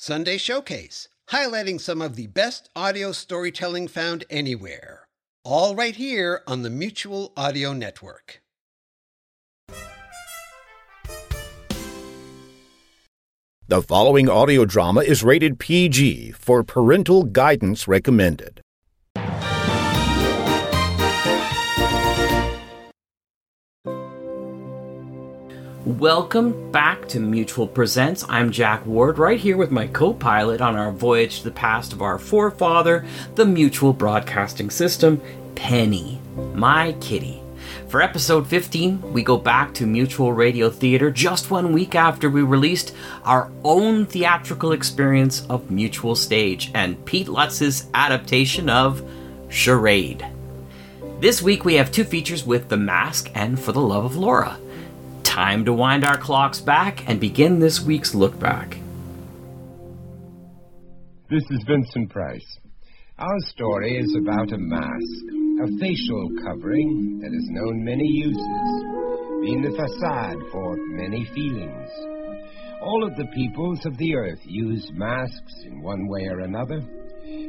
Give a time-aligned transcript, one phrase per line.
[0.00, 5.08] Sunday Showcase, highlighting some of the best audio storytelling found anywhere.
[5.44, 8.40] All right here on the Mutual Audio Network.
[13.66, 18.60] The following audio drama is rated PG for parental guidance recommended.
[25.88, 28.22] Welcome back to Mutual Presents.
[28.28, 31.94] I'm Jack Ward, right here with my co pilot on our voyage to the past
[31.94, 35.18] of our forefather, the Mutual Broadcasting System,
[35.54, 36.20] Penny,
[36.52, 37.42] my kitty.
[37.88, 42.42] For episode 15, we go back to Mutual Radio Theater just one week after we
[42.42, 49.02] released our own theatrical experience of Mutual Stage and Pete Lutz's adaptation of
[49.48, 50.26] Charade.
[51.20, 54.58] This week we have two features with The Mask and For the Love of Laura.
[55.28, 58.78] Time to wind our clocks back and begin this week's look back.
[61.28, 62.58] This is Vincent Price.
[63.18, 65.24] Our story is about a mask,
[65.62, 68.40] a facial covering that has known many uses,
[69.42, 71.90] being the facade for many feelings.
[72.80, 76.80] All of the peoples of the earth use masks in one way or another.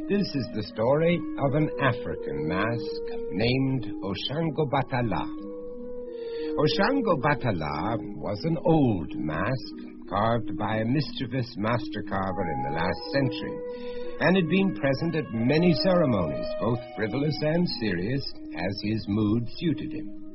[0.06, 4.70] This is the story of an African mask named Oshango
[6.50, 6.58] Batala.
[6.58, 13.00] Oshango Batala was an old mask carved by a mischievous master carver in the last
[13.12, 13.58] century,
[14.20, 18.22] and had been present at many ceremonies, both frivolous and serious,
[18.56, 20.30] as his mood suited him.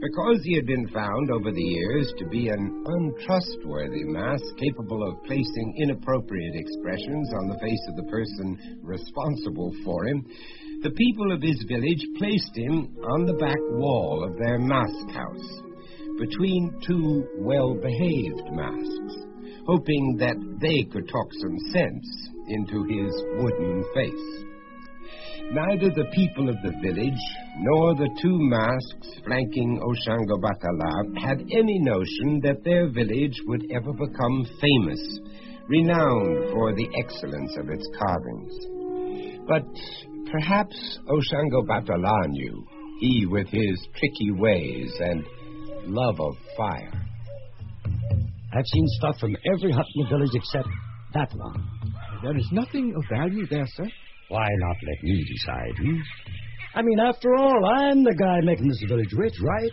[0.00, 5.22] Because he had been found over the years to be an untrustworthy mask capable of
[5.24, 10.24] placing inappropriate expressions on the face of the person responsible for him,
[10.82, 15.62] the people of his village placed him on the back wall of their mask house,
[16.18, 19.14] between two well behaved masks,
[19.66, 22.06] hoping that they could talk some sense
[22.48, 24.42] into his wooden face.
[25.52, 27.22] Neither the people of the village
[27.58, 33.92] nor the two masks flanking Oshango Batala had any notion that their village would ever
[33.92, 35.20] become famous,
[35.68, 38.52] renowned for the excellence of its carvings.
[39.46, 39.66] But
[40.30, 42.66] Perhaps Oshango Batala knew,
[43.00, 45.24] he with his tricky ways and
[45.86, 46.92] love of fire.
[48.54, 50.68] I've seen stuff from every hut in the village except
[51.14, 51.68] that one.
[52.22, 53.86] There is nothing of value there, sir.
[54.28, 55.98] Why not let me decide, hmm?
[56.74, 59.72] I mean, after all, I'm the guy making this village rich, right?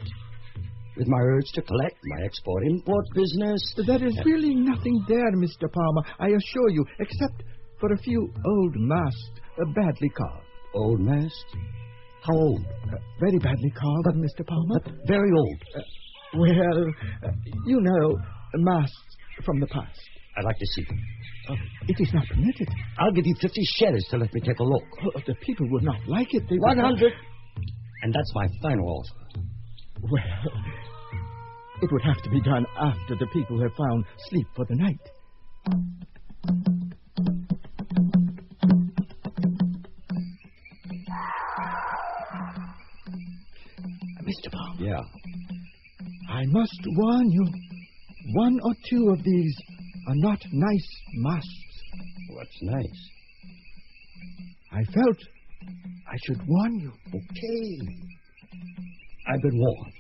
[0.98, 3.76] With my urge to collect, my export-import business.
[3.88, 5.72] There is really nothing there, Mr.
[5.72, 7.44] Palmer, I assure you, except
[7.80, 9.32] for a few old masks,
[9.62, 10.46] uh, badly carved.
[10.74, 11.54] Old masks?
[12.22, 12.62] How old?
[12.62, 14.46] Uh, very badly carved, but, Mr.
[14.46, 14.80] Palmer.
[15.08, 15.62] Very old.
[15.76, 15.82] Uh,
[16.38, 16.86] well,
[17.26, 17.32] uh,
[17.66, 18.18] you know,
[18.56, 20.00] masks from the past.
[20.38, 21.00] I'd like to see them.
[21.50, 21.56] Uh,
[21.88, 22.70] it is not permitted.
[23.00, 24.84] I'll give you 50 shares to let me take a look.
[25.04, 26.44] Oh, the people would not like it.
[26.50, 27.14] They 100.
[28.04, 29.42] And that's my final offer.
[30.02, 30.64] Well,
[31.82, 35.00] it would have to be done after the people have found sleep for the night.
[44.30, 44.52] Mr.
[44.52, 44.86] Palmer.
[44.86, 45.02] Yeah.
[46.30, 47.46] I must warn you.
[48.34, 49.56] One or two of these
[50.08, 51.84] are not nice masks.
[52.30, 53.10] What's nice?
[54.72, 55.18] I felt
[56.08, 56.92] I should warn you.
[57.08, 57.80] Okay.
[59.28, 59.94] I've been warned.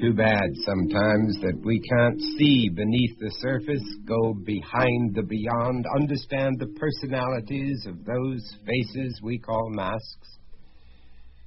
[0.00, 6.56] Too bad sometimes that we can't see beneath the surface, go behind the beyond, understand
[6.60, 10.38] the personalities of those faces we call masks.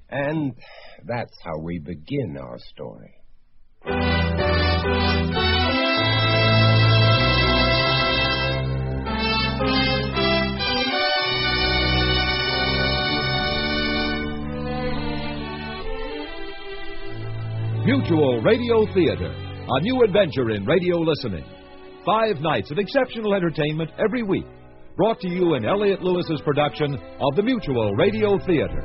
[0.09, 0.53] And
[1.05, 3.15] that's how we begin our story.
[17.83, 19.33] Mutual Radio Theater,
[19.67, 21.43] a new adventure in radio listening.
[22.05, 24.45] Five nights of exceptional entertainment every week,
[24.95, 28.83] brought to you in Elliott Lewis's production of the Mutual Radio Theater.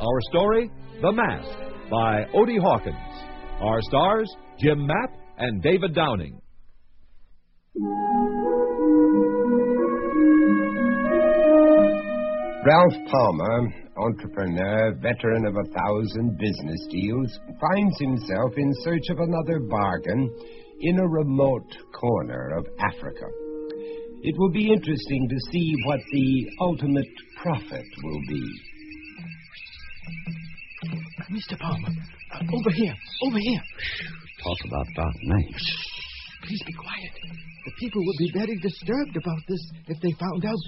[0.00, 0.70] Our story,
[1.02, 1.58] The Mask,
[1.90, 2.96] by Odie Hawkins.
[3.60, 6.40] Our stars, Jim Mapp and David Downing.
[12.64, 19.60] Ralph Palmer, entrepreneur, veteran of a thousand business deals, finds himself in search of another
[19.60, 20.30] bargain
[20.80, 23.26] in a remote corner of Africa.
[24.22, 27.12] It will be interesting to see what the ultimate
[27.42, 28.60] profit will be.
[31.30, 31.58] Mr.
[31.58, 33.60] Palmer, uh, over here, over here.
[34.42, 35.64] Talk about dark nights.
[36.42, 37.12] Please be quiet.
[37.64, 40.58] The people would be very disturbed about this if they found out.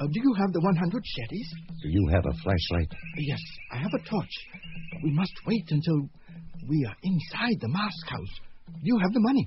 [0.00, 1.48] Uh, do you have the 100 shetties?
[1.82, 2.90] Do you have a flashlight?
[3.18, 3.40] Yes,
[3.72, 4.34] I have a torch.
[5.02, 6.08] We must wait until
[6.68, 8.40] we are inside the mask house.
[8.66, 9.46] Do You have the money.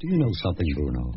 [0.00, 1.12] Do you know something, Bruno?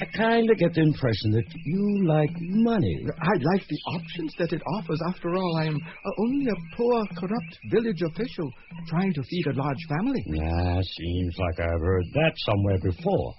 [0.00, 3.06] I kind of get the impression that you like money.
[3.20, 5.00] I like the options that it offers.
[5.08, 8.50] After all, I am uh, only a poor, corrupt village official
[8.88, 10.22] trying to feed a large family.
[10.26, 13.34] Yeah, seems like I've heard that somewhere before.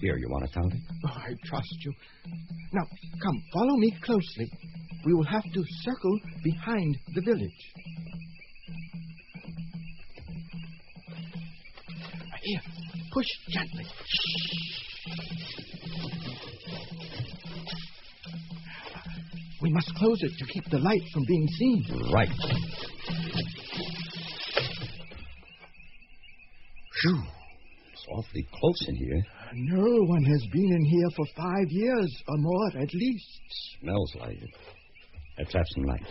[0.00, 0.80] Here, you want to count it?
[1.06, 1.92] Oh, I trust you.
[2.72, 2.84] Now,
[3.22, 4.50] come, follow me closely.
[5.04, 7.50] We will have to circle behind the village.
[12.42, 12.60] Here,
[13.12, 13.84] push gently.
[19.60, 21.84] We must close it to keep the light from being seen.
[22.12, 22.28] Right.
[27.00, 27.22] Phew.
[27.92, 29.22] It's awfully close in here.
[29.54, 33.40] No one has been in here for five years or more at least.
[33.80, 34.50] Smells like it.
[35.38, 36.06] Let's have some light.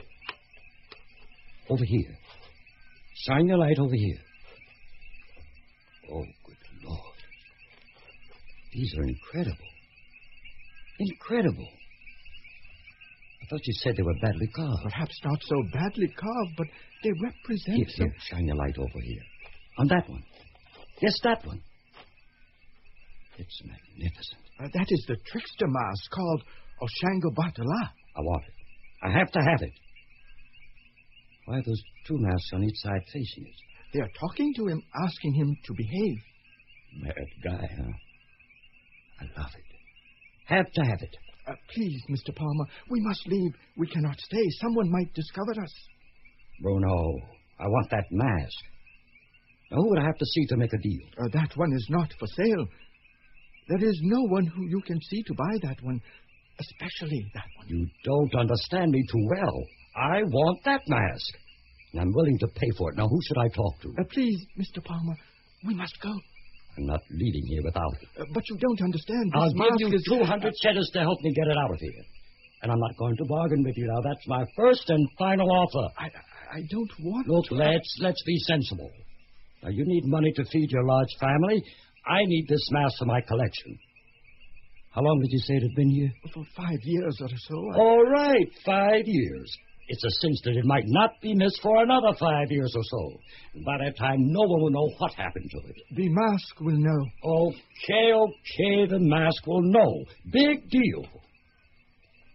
[1.69, 2.17] Over here.
[3.25, 4.19] Shine your light over here.
[6.11, 6.99] Oh, good Lord.
[8.73, 9.67] These are incredible.
[10.99, 11.67] Incredible.
[13.41, 14.83] I thought you said they were badly carved.
[14.83, 16.67] Perhaps not so badly carved, but
[17.03, 17.77] they represent.
[17.77, 19.21] Here, here, shine your light over here.
[19.77, 20.23] On that one.
[21.01, 21.61] Yes, that one.
[23.37, 24.41] It's magnificent.
[24.59, 26.43] Uh, that is the trickster mask called
[26.81, 27.89] Oshango Batala.
[28.15, 28.53] I want it.
[29.03, 29.73] I have to have it.
[31.45, 33.59] Why are those two masks on each side facing us?
[33.93, 36.17] They are talking to him, asking him to behave.
[37.01, 37.13] Mad
[37.43, 37.91] guy, huh?
[39.21, 39.63] I love it.
[40.47, 41.15] Have to have it.
[41.47, 42.35] Uh, please, Mr.
[42.35, 43.51] Palmer, we must leave.
[43.77, 44.43] We cannot stay.
[44.61, 45.73] Someone might discover us.
[46.61, 47.19] Bruno,
[47.59, 48.57] I want that mask.
[49.71, 51.01] Now, who would I have to see to make a deal?
[51.17, 52.67] Uh, that one is not for sale.
[53.67, 56.01] There is no one who you can see to buy that one,
[56.59, 57.67] especially that one.
[57.67, 59.63] You don't understand me too well.
[59.95, 61.33] I want that mask.
[61.93, 62.97] And I'm willing to pay for it.
[62.97, 63.89] Now, who should I talk to?
[63.99, 64.83] Uh, please, Mr.
[64.83, 65.15] Palmer,
[65.65, 66.13] we must go.
[66.77, 68.07] I'm not leaving here without it.
[68.21, 69.31] Uh, but you don't understand.
[69.33, 72.03] This I'll give you is 200 cheddars to help me get it out of here.
[72.61, 74.01] And I'm not going to bargain with you now.
[74.01, 75.93] That's my first and final offer.
[75.97, 76.05] I,
[76.57, 77.27] I don't want.
[77.27, 77.55] Look, to.
[77.55, 78.91] let's let's be sensible.
[79.63, 81.63] Now you need money to feed your large family.
[82.09, 83.77] I need this mask for my collection.
[84.91, 86.11] How long did you say it had been here?
[86.33, 87.71] For five years or so.
[87.71, 89.57] I- All right, five years.
[89.89, 93.19] It's a cinch that it might not be missed for another five years or so.
[93.53, 95.75] And by that time, no one will know what happened to it.
[95.95, 97.05] The mask will know.
[97.23, 100.03] Okay, okay, the mask will know.
[100.29, 101.05] Big deal.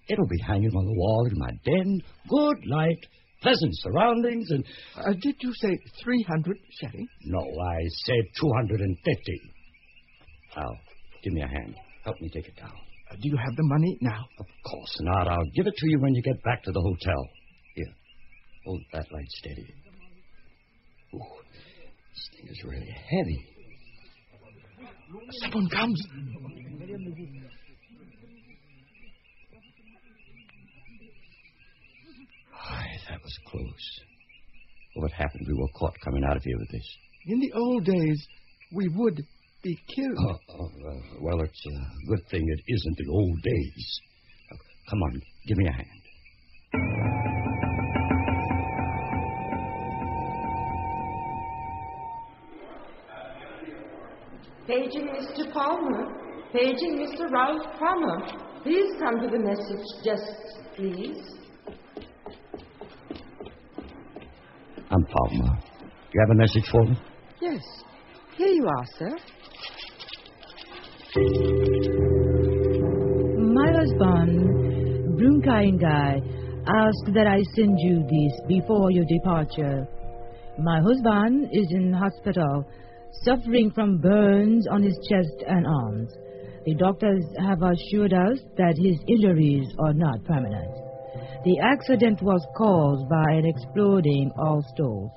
[0.09, 2.01] It'll be hanging on the wall in my den.
[2.29, 2.99] Good light,
[3.43, 4.65] pleasant surroundings, and.
[4.97, 7.05] Uh, did you say 300 shetty?
[7.27, 9.41] No, I said 250.
[10.57, 10.71] Now,
[11.23, 11.75] give me a hand.
[12.05, 12.73] Help me take it down.
[13.11, 14.25] Uh, do you have the money now?
[14.39, 15.29] Of course not.
[15.29, 17.29] I'll give it to you when you get back to the hotel.
[17.75, 17.95] Here,
[18.65, 19.75] hold that light steady.
[21.15, 23.47] Ooh, this thing is really heavy.
[25.43, 26.03] Someone comes.
[32.55, 34.01] Aye, that was close.
[34.95, 35.47] What happened?
[35.47, 36.97] We were caught coming out of here with this.
[37.27, 38.27] In the old days,
[38.73, 39.23] we would
[39.63, 40.19] be killed.
[40.19, 44.01] Oh, oh, uh, well, it's a good thing it isn't the old days.
[44.51, 44.57] Uh,
[44.91, 45.89] come on, give me a hand.
[54.67, 55.53] Paging Mr.
[55.53, 56.19] Palmer.
[56.53, 57.31] Paging Mr.
[57.31, 58.19] Ralph Palmer.
[58.63, 61.19] Please come to the message desk, please.
[64.91, 65.59] I'm Palmer.
[66.13, 66.97] You have a message for me?
[67.41, 67.63] Yes.
[68.37, 69.17] Here you are, sir.
[71.15, 71.21] My
[73.71, 74.49] husband,
[75.21, 76.23] Brunkaingai,
[76.67, 79.87] asked that I send you this before your departure.
[80.59, 82.65] My husband is in hospital,
[83.25, 86.11] suffering from burns on his chest and arms.
[86.65, 90.75] The doctors have assured us that his injuries are not permanent.
[91.45, 95.11] The accident was caused by an exploding all stove.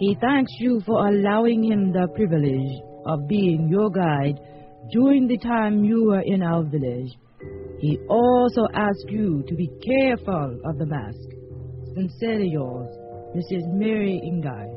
[0.00, 4.40] He thanks you for allowing him the privilege of being your guide
[4.90, 7.10] during the time you were in our village.
[7.78, 11.28] He also asked you to be careful of the mask.
[11.94, 12.88] Sincerely yours,
[13.36, 13.72] Mrs.
[13.72, 14.76] Mary Ingai.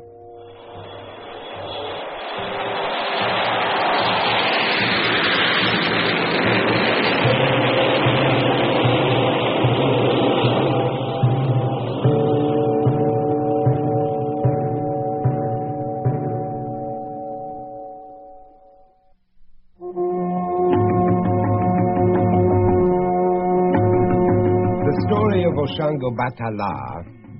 [25.76, 26.16] Story of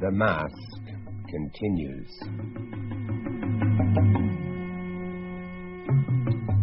[0.00, 0.52] the mask,
[1.30, 2.10] continues.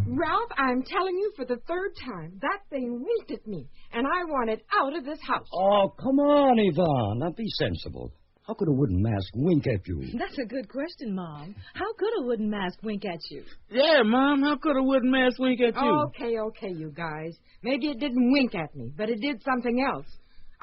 [0.08, 4.24] Ralph, I'm telling you for the third time, that thing winked at me, and I
[4.26, 5.48] want it out of this house.
[5.52, 7.20] Oh, come on, Yvonne.
[7.20, 8.14] Now be sensible.
[8.46, 10.04] How could a wooden mask wink at you?
[10.20, 11.56] That's a good question, Mom.
[11.74, 13.44] How could a wooden mask wink at you?
[13.72, 16.06] Yeah, Mom, how could a wooden mask wink at you?
[16.08, 17.36] Okay, okay, you guys.
[17.64, 20.06] Maybe it didn't wink at me, but it did something else.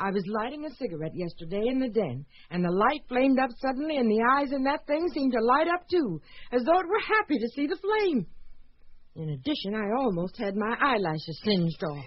[0.01, 3.97] I was lighting a cigarette yesterday in the den, and the light flamed up suddenly,
[3.99, 6.21] and the eyes in that thing seemed to light up too,
[6.53, 8.27] as though it were happy to see the flame.
[9.17, 12.05] In addition, I almost had my eyelashes singed off.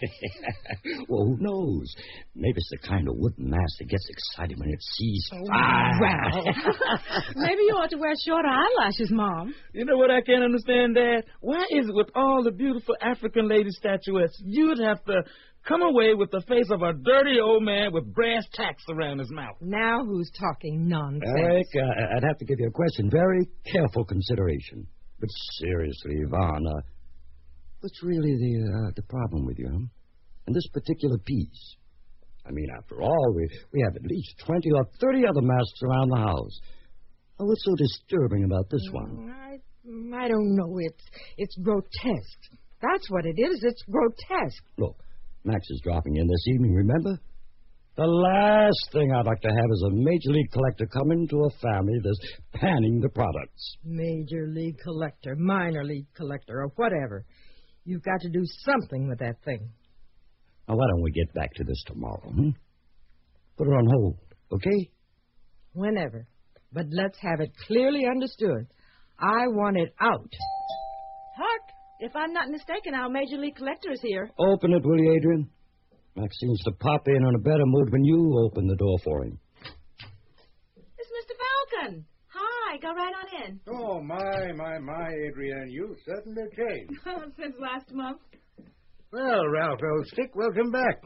[1.09, 1.93] well, who knows?
[2.33, 5.99] Maybe it's the kind of wooden mask that gets excited when it sees Oh, fire.
[6.01, 6.45] Well,
[7.35, 9.53] maybe you ought to wear shorter eyelashes, Mom.
[9.73, 11.25] You know what I can't understand, Dad?
[11.41, 15.23] Why is it with all the beautiful African lady statuettes, you'd have to
[15.67, 19.31] come away with the face of a dirty old man with brass tacks around his
[19.31, 19.55] mouth?
[19.61, 21.23] Now who's talking nonsense?
[21.37, 23.09] Eric, uh, I'd have to give you a question.
[23.09, 24.87] Very careful consideration.
[25.19, 25.29] But
[25.61, 26.81] seriously, Yvonne, uh,
[27.79, 29.85] what's really the uh, the problem with you, huh?
[30.45, 31.75] And this particular piece?
[32.45, 36.09] I mean, after all, we we have at least twenty or thirty other masks around
[36.09, 36.59] the house.
[37.39, 39.33] Oh, what's so disturbing about this one?
[39.33, 39.57] I,
[40.15, 40.77] I don't know.
[40.79, 41.03] It's
[41.37, 42.59] it's grotesque.
[42.81, 43.63] That's what it is.
[43.63, 44.63] It's grotesque.
[44.77, 45.02] Look,
[45.45, 47.19] Max is dropping in this evening, remember?
[47.95, 51.49] The last thing I'd like to have is a major league collector come into a
[51.61, 53.77] family that's panning the products.
[53.83, 57.25] Major league collector, minor league collector, or whatever.
[57.85, 59.69] You've got to do something with that thing.
[60.67, 62.49] Now, why don't we get back to this tomorrow, hmm?
[63.57, 64.17] Put it on hold,
[64.53, 64.89] okay?
[65.73, 66.25] Whenever.
[66.71, 68.65] But let's have it clearly understood.
[69.19, 70.31] I want it out.
[72.03, 72.09] Hark!
[72.09, 74.29] If I'm not mistaken, our major league collector is here.
[74.37, 75.49] Open it, will you, Adrian?
[76.15, 79.23] Max seems to pop in on a better mood when you open the door for
[79.23, 79.39] him.
[80.97, 81.35] It's Mr.
[81.81, 82.05] Falcon.
[82.27, 83.59] Hi, go right on in.
[83.67, 86.93] Oh, my, my, my, Adrian, you certainly changed.
[87.05, 88.19] Oh, since last month.
[89.11, 91.03] Well, Ralph, old stick, welcome back.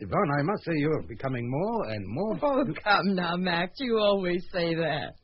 [0.00, 2.38] Yvonne, I must say you're becoming more and more.
[2.42, 3.78] Oh, come now, Max.
[3.78, 5.14] You always say that.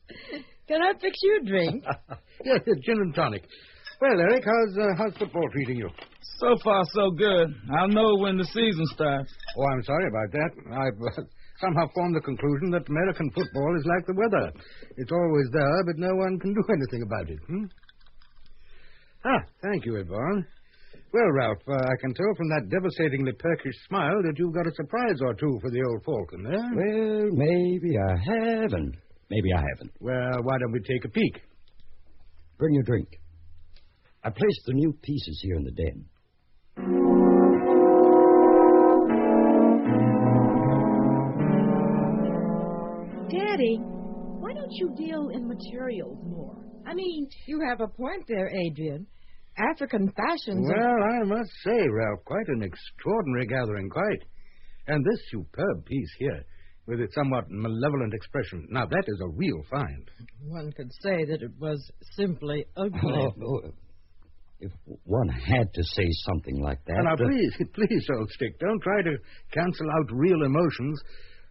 [0.67, 1.83] Can I fix you a drink?
[2.43, 3.43] yes, yes, gin and tonic.
[4.01, 5.89] Well, Eric, how's, uh, how's football treating you?
[6.39, 7.47] So far, so good.
[7.79, 9.31] I'll know when the season starts.
[9.57, 10.51] Oh, I'm sorry about that.
[10.67, 11.23] I've uh,
[11.61, 14.51] somehow formed the conclusion that American football is like the weather.
[14.97, 17.39] It's always there, but no one can do anything about it.
[17.47, 17.65] Hmm?
[19.23, 20.45] Ah, thank you, Yvonne.
[21.13, 24.75] Well, Ralph, uh, I can tell from that devastatingly perkish smile that you've got a
[24.75, 26.67] surprise or two for the old Falcon, eh?
[26.75, 28.97] Well, maybe I have, and
[29.31, 29.93] maybe I haven't.
[30.01, 31.39] Well, why don't we take a peek?
[32.59, 33.07] Bring your drink.
[34.25, 36.05] I placed the new pieces here in the den.
[43.29, 43.77] Daddy,
[44.39, 46.55] why don't you deal in materials more?
[46.85, 49.07] I mean, You have a point there, Adrian.
[49.57, 50.69] African fashions.
[50.69, 54.23] are- Well, I must say, Ralph, quite an extraordinary gathering, quite.
[54.87, 56.43] And this superb piece here,
[56.85, 58.67] with its somewhat malevolent expression.
[58.69, 60.11] Now, that is a real find.
[60.43, 61.79] One could say that it was
[62.15, 62.99] simply ugly.
[63.01, 63.71] Oh, oh,
[64.65, 64.71] if
[65.03, 67.03] one had to say something like that.
[67.03, 69.17] now, please, please, old stick, don't try to
[69.51, 70.99] cancel out real emotions.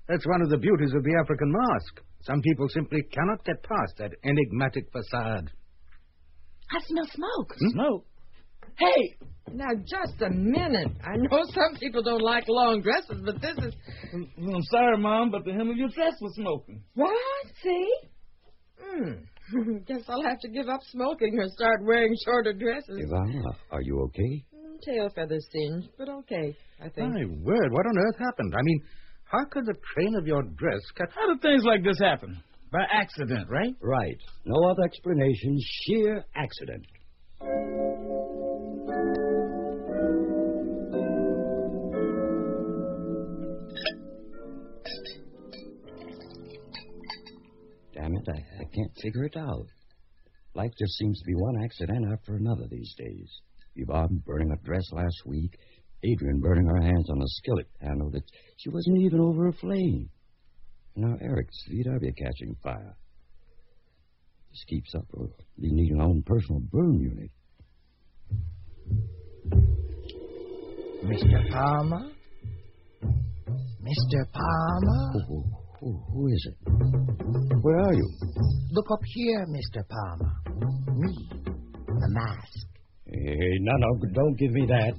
[0.09, 2.01] That's one of the beauties of the African mask.
[2.23, 5.51] Some people simply cannot get past that enigmatic facade.
[6.71, 7.55] I smell smoke.
[7.59, 7.69] Hmm?
[7.71, 8.07] Smoke?
[8.79, 9.17] Hey!
[9.53, 10.93] Now, just a minute.
[11.05, 13.75] I know some people don't like long dresses, but this is.
[14.13, 16.83] I'm sorry, Mom, but the hem of your dress was smoking.
[16.95, 17.13] What?
[17.63, 17.95] See?
[18.81, 19.13] Hmm.
[19.87, 22.99] Guess I'll have to give up smoking or start wearing shorter dresses.
[23.07, 24.45] Ivana, are you okay?
[24.55, 27.13] Mm, Tail feathers singed, but okay, I think.
[27.13, 28.55] My word, what on earth happened?
[28.57, 28.81] I mean,
[29.25, 31.11] how could the train of your dress catch...
[31.15, 32.43] How do things like this happen?
[32.73, 33.75] By accident, right?
[33.81, 34.17] Right.
[34.45, 35.59] No other explanation.
[35.61, 36.87] Sheer accident.
[48.05, 49.67] Damn it, I, I can't figure it out.
[50.55, 53.31] Life just seems to be one accident after another these days.
[53.77, 55.57] Yvonne burning a dress last week,
[56.03, 58.25] Adrian burning her hands on a skillet handle that
[58.59, 60.11] she wasn't even over a flame.
[60.97, 62.95] Now Eric's VW catching fire.
[64.51, 67.31] This keeps up, we'll be needing our own personal burn unit.
[71.05, 71.51] Mr.
[71.51, 72.11] Palmer?
[73.83, 74.27] Mr.
[74.31, 75.25] Palmer?
[75.27, 75.45] Who,
[75.85, 76.57] who, who is it?
[77.61, 78.09] Where are you?
[78.71, 79.83] Look up here, Mr.
[79.87, 80.33] Palmer.
[80.97, 81.29] Me.
[81.87, 82.67] The mask.
[83.07, 84.95] Hey, no, no, don't give me that.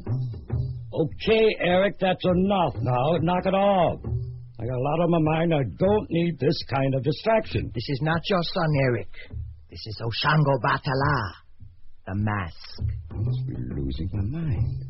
[0.93, 3.17] Okay, Eric, that's enough now.
[3.19, 3.99] Knock it off.
[4.59, 5.53] I got a lot on my mind.
[5.55, 7.71] I don't need this kind of distraction.
[7.73, 9.09] This is not your son, Eric.
[9.69, 11.31] This is Oshango Batala.
[12.05, 12.83] The mask.
[13.11, 14.83] I must be losing my mind.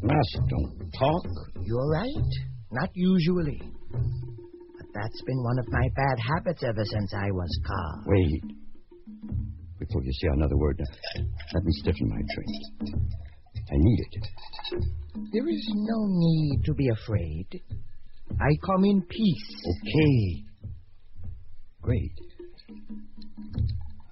[0.00, 1.26] Mask don't talk.
[1.62, 2.32] You're right.
[2.70, 3.60] Not usually.
[4.96, 8.02] That's been one of my bad habits ever since I was car.
[8.06, 8.42] Wait.
[9.78, 10.80] Before you say another word,
[11.52, 12.96] let me stiffen my drink.
[13.70, 14.28] I need it.
[15.32, 17.46] There is no need to be afraid.
[18.40, 19.54] I come in peace.
[19.68, 20.44] Okay.
[21.82, 22.12] Great.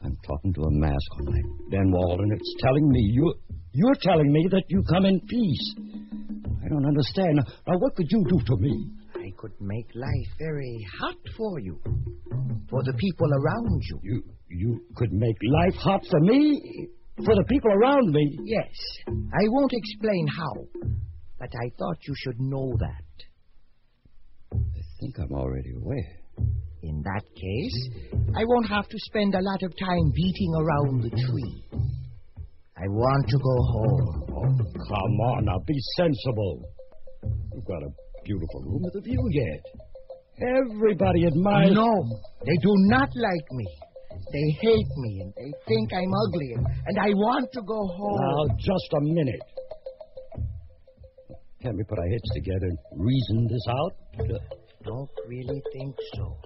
[0.05, 3.33] I'm talking to a mask on my den wall, and it's telling me you
[3.73, 5.75] you're telling me that you come in peace.
[6.63, 7.41] I don't understand.
[7.67, 8.91] Now, what could you do to me?
[9.45, 11.79] Could make life very hot for you.
[12.71, 14.01] For the people around you.
[14.03, 16.89] You you could make life hot for me?
[17.23, 18.39] For the people around me?
[18.45, 18.73] Yes.
[19.07, 20.65] I won't explain how.
[21.39, 23.05] But I thought you should know that.
[24.55, 26.17] I think I'm already aware.
[26.83, 31.11] In that case, I won't have to spend a lot of time beating around the
[31.11, 31.65] tree.
[32.79, 34.25] I want to go home.
[34.31, 36.63] Oh, come on now, be sensible.
[37.53, 39.63] You've got a beautiful room with a view yet.
[40.41, 41.73] Everybody admires.
[41.73, 41.93] No,
[42.45, 43.67] they do not like me.
[44.33, 48.21] They hate me and they think I'm ugly, and, and I want to go home.
[48.21, 49.43] Now, just a minute.
[51.63, 53.95] Can't we put our heads together and reason this out?
[54.85, 56.37] Don't really think so.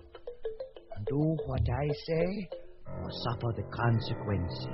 [1.08, 2.48] Do what I say,
[2.86, 4.68] or suffer the consequences.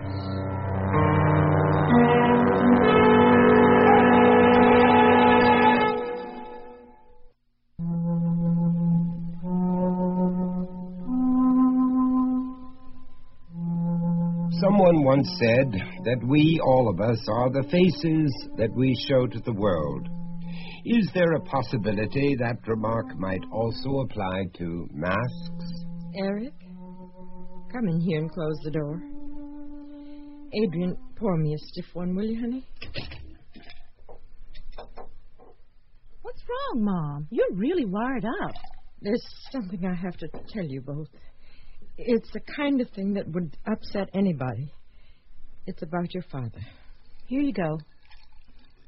[14.65, 15.73] Someone once said
[16.05, 20.09] that we, all of us, are the faces that we show to the world.
[20.87, 25.85] Is there a possibility that remark might also apply to masks?
[26.17, 26.55] Eric,
[27.71, 29.03] come in here and close the door.
[30.55, 32.67] Adrian, pour me a stiff one, will you, honey?
[36.23, 37.29] What's wrong, Mom?
[37.31, 38.55] You're really wired up.
[39.03, 41.09] There's something I have to tell you both.
[41.97, 44.73] It's the kind of thing that would upset anybody.
[45.67, 46.61] It's about your father.
[47.27, 47.79] Here you go.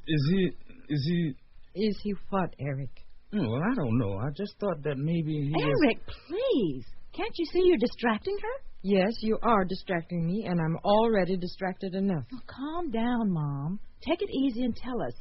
[0.08, 0.50] Is he.
[0.88, 1.34] Is he.
[1.74, 2.90] Is he what, Eric?
[3.34, 4.18] Oh, well, I don't know.
[4.18, 5.52] I just thought that maybe he.
[5.52, 6.84] was- Eric, please.
[7.12, 8.64] Can't you see you're distracting her?
[8.82, 12.24] Yes, you are distracting me, and I'm already distracted enough.
[12.32, 13.80] Oh, calm down, Mom.
[14.06, 15.14] Take it easy and tell us.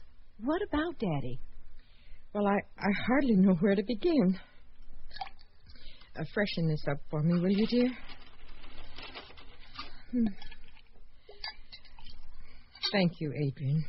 [0.43, 1.39] What about Daddy?
[2.33, 4.37] Well, I, I hardly know where to begin.
[6.17, 7.89] Uh, freshen this up for me, will you, dear?
[10.11, 10.25] Hmm.
[12.91, 13.83] Thank you, Adrian.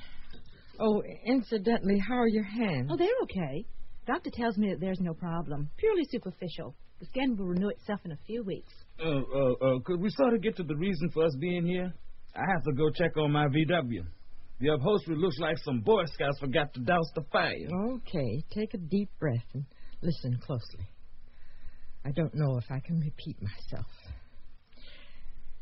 [0.80, 2.90] Oh, incidentally, how are your hands?
[2.90, 3.64] Oh, they're okay.
[4.06, 5.70] Doctor tells me that there's no problem.
[5.76, 6.74] Purely superficial.
[7.00, 8.72] The skin will renew itself in a few weeks.
[8.98, 11.92] Uh, uh, uh, could we sort of get to the reason for us being here?
[12.34, 14.04] I have to go check on my VW.
[14.60, 17.68] The upholstery looks like some Boy Scouts forgot to douse the fire.
[17.90, 19.64] Okay, take a deep breath and
[20.02, 20.88] listen closely.
[22.06, 23.86] I don't know if I can repeat myself.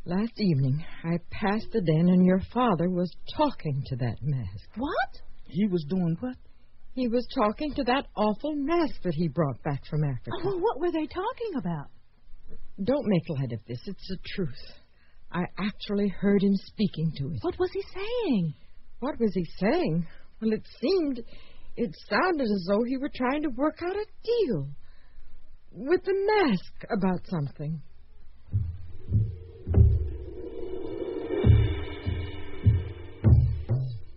[0.05, 4.69] Last evening, I passed the den and your father was talking to that mask.
[4.77, 5.23] What?
[5.47, 6.37] He was doing what?
[6.93, 10.31] He was talking to that awful mask that he brought back from Africa.
[10.35, 11.87] Oh, well, what were they talking about?
[12.83, 13.81] Don't make light of this.
[13.87, 14.51] It's the truth.
[15.33, 17.39] I actually heard him speaking to it.
[17.41, 18.55] What was he saying?
[19.01, 20.07] What was he saying?
[20.43, 21.23] Well, it seemed,
[21.77, 24.69] it sounded as though he were trying to work out a deal
[25.75, 27.83] with the mask about something.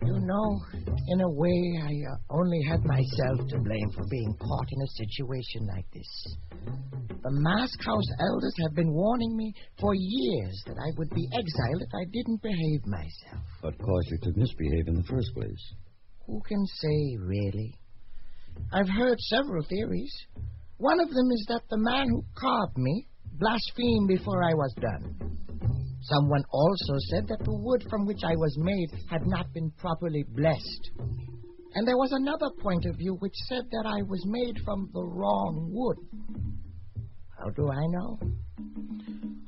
[0.06, 0.60] You know,
[1.08, 4.88] in a way, I uh, only had myself to blame for being caught in a
[4.88, 6.38] situation like this.
[7.24, 11.82] The Mask House elders have been warning me for years that I would be exiled
[11.82, 13.44] if I didn't behave myself.
[13.62, 15.74] What caused you to misbehave in the first place?
[16.28, 17.74] Who can say, really?
[18.72, 20.14] I've heard several theories.
[20.78, 23.08] One of them is that the man who carved me
[23.40, 25.38] blasphemed before I was done.
[26.02, 30.24] Someone also said that the wood from which I was made had not been properly
[30.30, 30.92] blessed.
[31.74, 35.04] And there was another point of view which said that I was made from the
[35.04, 35.98] wrong wood.
[37.38, 38.20] How do I know?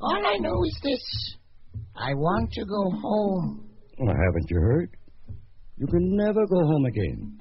[0.01, 1.35] All I know is this
[1.95, 3.69] I want to go home.
[3.99, 4.89] Well, haven't you heard?
[5.77, 7.35] You can never go home again.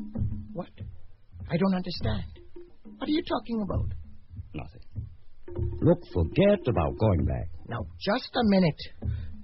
[0.53, 0.71] What?
[1.51, 2.38] I don't understand.
[2.99, 3.87] What are you talking about?
[4.55, 4.83] Nothing.
[5.81, 7.49] Look, forget about going back.
[7.69, 8.81] Now, just a minute.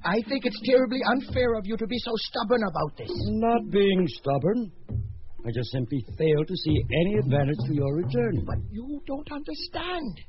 [0.04, 3.10] I think it's terribly unfair of you to be so stubborn about this.
[3.10, 4.72] Not being stubborn.
[5.46, 8.44] I just simply fail to see any advantage to your return.
[8.44, 10.20] But you don't understand.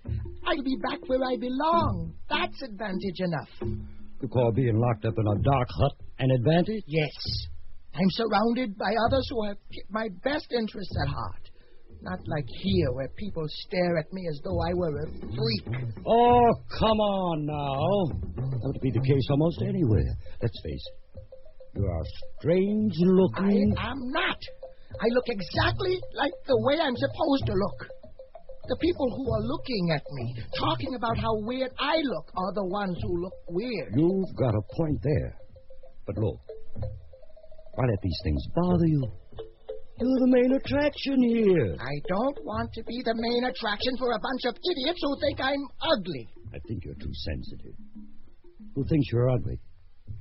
[0.46, 2.14] I'll be back where I belong.
[2.30, 3.80] That's advantage enough.
[4.22, 6.84] You call being locked up in a dark hut an advantage?
[6.88, 7.12] Yes.
[7.96, 9.58] I'm surrounded by others who have
[9.90, 11.45] my best interests at heart.
[12.06, 15.66] Not like here, where people stare at me as though I were a freak.
[16.06, 18.22] Oh, come on now.
[18.38, 20.14] That would be the case almost anywhere.
[20.40, 21.80] Let's face it.
[21.80, 22.04] You are
[22.38, 23.74] strange looking.
[23.76, 24.38] I am not.
[25.02, 27.90] I look exactly like the way I'm supposed to look.
[28.68, 32.66] The people who are looking at me, talking about how weird I look, are the
[32.66, 33.94] ones who look weird.
[33.98, 35.36] You've got a point there.
[36.06, 36.38] But look,
[37.74, 39.04] why let these things bother you?
[39.98, 41.76] You're the main attraction here.
[41.80, 45.40] I don't want to be the main attraction for a bunch of idiots who think
[45.40, 46.28] I'm ugly.
[46.54, 47.76] I think you're too sensitive.
[48.76, 49.58] Who thinks you're ugly?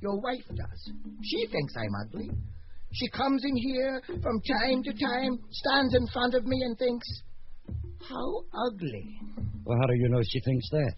[0.01, 0.91] Your wife does.
[1.23, 2.29] She thinks I'm ugly.
[2.93, 7.07] She comes in here from time to time, stands in front of me, and thinks,
[8.07, 9.19] How ugly.
[9.65, 10.93] Well, how do you know she thinks that?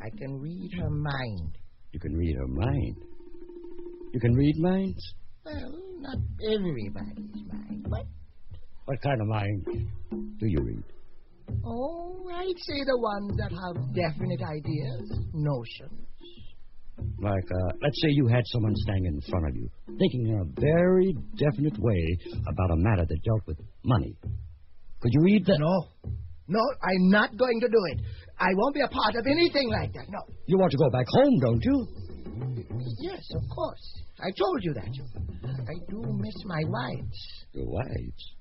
[0.00, 1.58] I can read her mind.
[1.90, 2.96] You can read her mind.
[4.12, 5.14] You can read minds?
[5.44, 6.16] Well, not
[6.52, 8.06] everybody's mind, but.
[8.84, 9.66] What kind of mind
[10.38, 10.84] do you read?
[11.64, 16.06] Oh, I'd say the ones that have definite ideas, notions.
[17.20, 20.60] Like, uh, let's say you had someone standing in front of you, thinking in a
[20.60, 24.16] very definite way about a matter that dealt with money.
[25.00, 25.58] Could you read that?
[25.58, 26.12] No.
[26.48, 28.00] No, I'm not going to do it.
[28.38, 30.18] I won't be a part of anything like that, no.
[30.46, 31.86] You want to go back home, don't you?
[33.00, 34.02] Yes, of course.
[34.20, 34.88] I told you that.
[35.68, 37.44] I do miss my wives.
[37.52, 38.34] Your wives?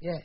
[0.00, 0.22] Yes.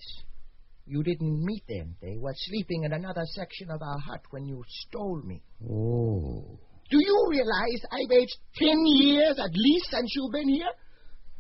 [0.86, 1.96] You didn't meet them.
[2.02, 5.42] They were sleeping in another section of our hut when you stole me.
[5.64, 6.60] Oh.
[6.90, 10.72] Do you realize I've aged ten years at least since you've been here?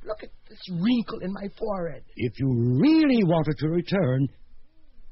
[0.05, 2.03] Look at this wrinkle in my forehead.
[2.15, 4.27] If you really wanted to return,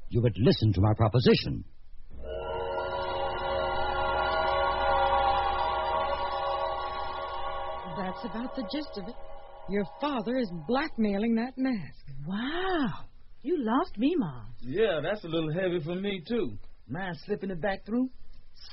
[0.08, 1.64] you would listen to my proposition.
[8.20, 9.14] That's about the gist of it.
[9.68, 12.04] Your father is blackmailing that mask.
[12.26, 13.04] Wow.
[13.42, 14.46] You lost me, Mom.
[14.60, 16.58] Yeah, that's a little heavy for me, too.
[16.88, 18.08] Mind slipping it back through?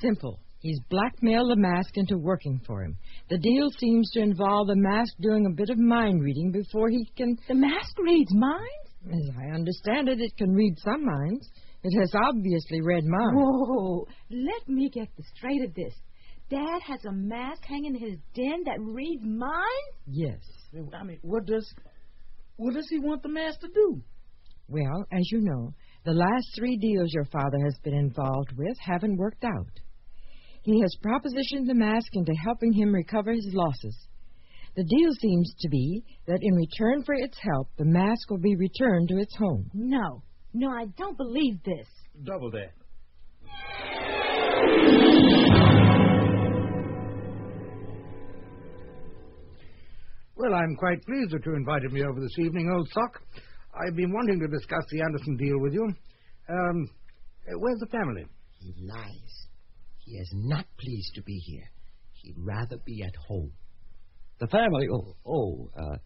[0.00, 0.40] Simple.
[0.58, 2.96] He's blackmailed the mask into working for him.
[3.30, 7.08] The deal seems to involve the mask doing a bit of mind reading before he
[7.16, 7.36] can.
[7.46, 8.90] The mask reads minds?
[9.06, 11.48] As I understand it, it can read some minds.
[11.84, 13.34] It has obviously read mine.
[13.36, 14.06] Whoa!
[14.30, 15.94] Let me get the straight of this.
[16.48, 19.96] Dad has a mask hanging in his den that reads minds?
[20.06, 20.38] Yes.
[20.94, 21.74] I mean, what does
[22.56, 24.00] what does he want the mask to do?
[24.68, 29.16] Well, as you know, the last three deals your father has been involved with haven't
[29.16, 29.80] worked out.
[30.62, 34.08] He has propositioned the mask into helping him recover his losses.
[34.76, 38.56] The deal seems to be that in return for its help, the mask will be
[38.56, 39.70] returned to its home.
[39.72, 40.22] No.
[40.52, 41.86] No, I don't believe this.
[42.24, 42.72] Double that.
[50.36, 53.22] Well, I'm quite pleased that you invited me over this evening, old sock.
[53.74, 55.88] I've been wanting to discuss the Anderson deal with you.
[56.50, 56.90] Um,
[57.56, 58.26] where's the family?
[58.58, 59.46] He lies.
[60.04, 61.64] He is not pleased to be here.
[62.12, 63.50] He'd rather be at home.
[64.38, 64.86] The family?
[64.92, 65.96] Oh, oh, uh,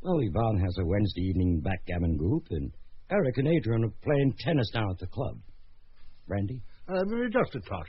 [0.00, 2.72] well, Yvonne has a Wednesday evening backgammon group, and
[3.10, 5.36] Eric and Adrian are playing tennis down at the club.
[6.26, 6.62] Randy?
[6.88, 7.86] Uh, just a tot.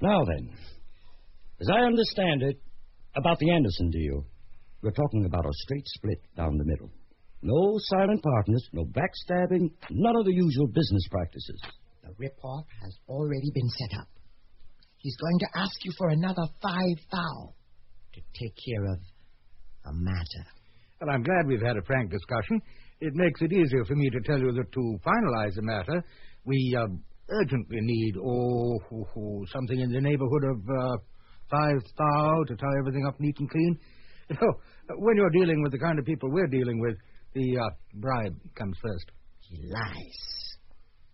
[0.00, 0.54] Now then,
[1.60, 2.58] as I understand it,
[3.16, 4.24] about the Anderson deal,
[4.82, 6.90] we're talking about a straight split down the middle.
[7.42, 11.60] No silent partners, no backstabbing, none of the usual business practices.
[12.02, 14.08] The rip-off has already been set up.
[14.98, 17.54] He's going to ask you for another five thou
[18.14, 18.98] to take care of
[19.86, 20.44] a matter.
[21.00, 22.60] Well, I'm glad we've had a frank discussion.
[23.00, 26.04] It makes it easier for me to tell you that to finalize the matter,
[26.44, 26.86] we uh,
[27.30, 30.96] urgently need, oh, oh, oh, something in the neighborhood of uh,
[31.50, 33.78] five thou to tie everything up neat and clean.
[34.30, 34.52] You know,
[34.98, 36.94] when you're dealing with the kind of people we're dealing with,
[37.34, 39.10] the uh, bribe comes first.
[39.40, 40.56] He lies.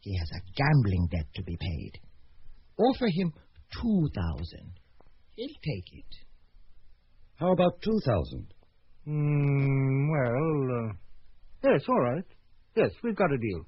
[0.00, 1.92] He has a gambling debt to be paid.
[2.78, 3.32] Offer him
[3.72, 4.72] two thousand.
[5.34, 6.12] He'll take it.
[7.36, 8.46] How about two thousand?
[9.06, 10.92] Hmm, well, uh,
[11.64, 12.24] yes, all right.
[12.76, 13.66] Yes, we've got a deal.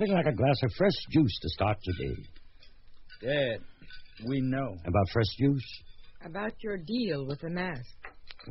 [0.00, 2.22] Nothing like a glass of fresh juice to start your day.
[3.22, 3.60] Dad,
[4.26, 4.76] we know.
[4.86, 5.82] About fresh juice?
[6.24, 7.84] About your deal with the mask.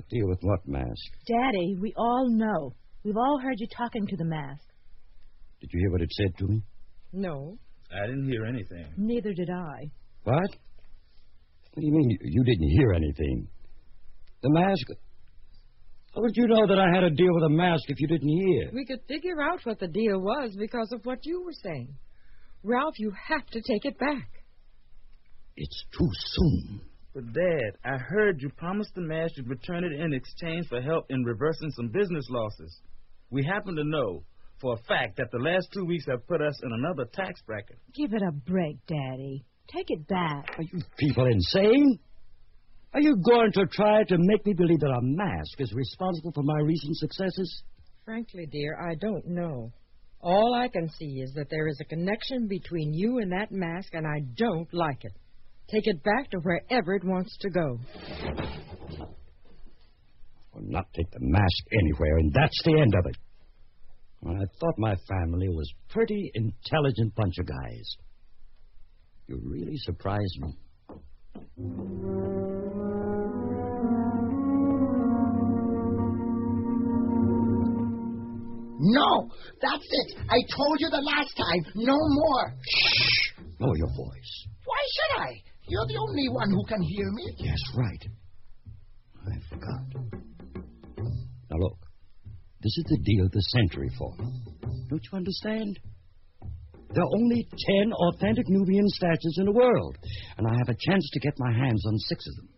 [0.10, 0.90] Deal with what mask?
[1.28, 2.74] Daddy, we all know.
[3.04, 4.62] We've all heard you talking to the mask.
[5.62, 6.62] Did you hear what it said to me?
[7.14, 7.58] No.
[7.92, 8.86] I didn't hear anything.
[8.98, 9.90] Neither did I.
[10.24, 10.36] What?
[11.74, 13.48] What do you mean you, you didn't hear anything?
[14.44, 14.86] The mask.
[16.16, 18.30] How would you know that I had a deal with a mask if you didn't
[18.30, 18.72] hear?
[18.74, 21.96] We could figure out what the deal was because of what you were saying.
[22.64, 24.30] Ralph, you have to take it back.
[25.56, 26.82] It's too soon.
[27.14, 31.06] But, Dad, I heard you promised the mask you'd return it in exchange for help
[31.10, 32.82] in reversing some business losses.
[33.30, 34.24] We happen to know
[34.62, 37.78] for a fact that the last two weeks have put us in another tax bracket.
[37.94, 39.46] Give it a break, Daddy.
[39.74, 40.56] Take it back.
[40.58, 42.00] Are you people insane?
[42.94, 46.44] Are you going to try to make me believe that a mask is responsible for
[46.44, 47.64] my recent successes?
[48.04, 49.72] Frankly, dear, I don't know.
[50.22, 53.94] All I can see is that there is a connection between you and that mask,
[53.94, 55.14] and I don't like it.
[55.70, 57.80] Take it back to wherever it wants to go.
[60.54, 63.18] Will not take the mask anywhere, and that's the end of it.
[64.22, 67.96] Well, I thought my family was pretty intelligent bunch of guys.
[69.28, 70.58] You really surprised me.
[78.82, 79.30] No,
[79.62, 80.18] that's it.
[80.30, 81.74] I told you the last time.
[81.76, 82.54] No more.
[82.64, 83.44] Shh!
[83.60, 84.48] Lower your voice.
[84.64, 85.42] Why should I?
[85.68, 87.24] You're the only one who can hear me.
[87.38, 88.08] Yes, right.
[89.28, 89.84] I forgot.
[91.52, 91.78] Now look,
[92.62, 94.16] this is the deal of the century for.
[94.90, 95.78] Don't you understand?
[96.94, 99.98] There are only ten authentic Nubian statues in the world,
[100.38, 102.50] and I have a chance to get my hands on six of them.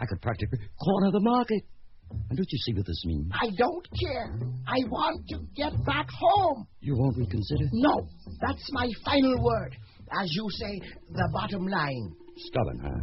[0.00, 1.62] I could practically corner the market.
[2.10, 3.32] And don't you see what this means?
[3.32, 4.38] I don't care.
[4.68, 6.66] I want to get back home.
[6.80, 7.64] You won't reconsider?
[7.72, 8.06] No,
[8.40, 9.76] that's my final word.
[10.12, 12.12] As you say, the bottom line.
[12.36, 13.00] Stubborn, huh?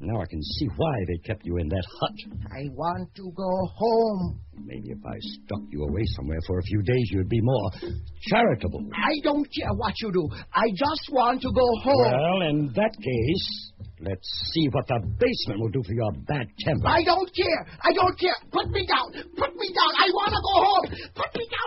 [0.00, 2.12] Now I can see why they kept you in that hut.
[2.52, 4.40] I want to go home.
[4.54, 7.70] Maybe if I stuck you away somewhere for a few days, you'd be more
[8.30, 8.86] charitable.
[8.94, 10.28] I don't care what you do.
[10.54, 12.12] I just want to go home.
[12.12, 16.86] Well, in that case, let's see what the basement will do for your bad temper.
[16.86, 17.66] I don't care.
[17.82, 18.36] I don't care.
[18.52, 19.12] Put me down.
[19.36, 19.92] Put me down.
[19.98, 20.86] I want to go home.
[21.14, 21.58] Put me down.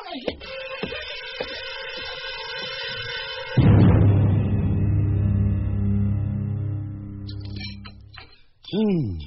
[8.74, 8.88] I hit.
[8.88, 9.18] Hmm.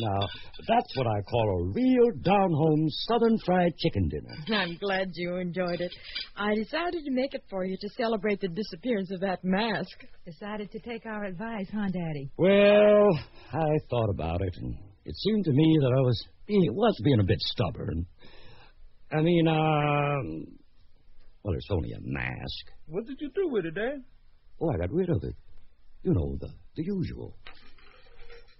[0.00, 0.20] Now,
[0.68, 4.60] that's what I call a real down home southern fried chicken dinner.
[4.60, 5.92] I'm glad you enjoyed it.
[6.36, 10.04] I decided to make it for you to celebrate the disappearance of that mask.
[10.24, 12.30] Decided to take our advice, huh, Daddy?
[12.36, 13.08] Well,
[13.52, 17.20] I thought about it, and it seemed to me that I was being, was being
[17.20, 18.06] a bit stubborn.
[19.10, 20.46] I mean, um,
[21.42, 22.64] well, it's only a mask.
[22.86, 24.04] What did you do with it, Dad?
[24.60, 25.34] Oh, I got rid of it.
[26.02, 27.34] You know, the, the usual.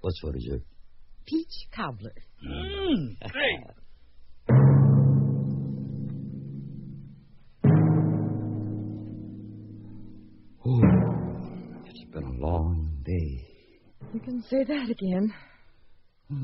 [0.00, 0.62] What's for dessert?
[1.26, 2.14] Peach cobbler.
[2.44, 3.64] Mmm, great.
[10.70, 10.80] Oh,
[11.86, 13.46] it's been a long day.
[14.12, 15.32] You can say that again.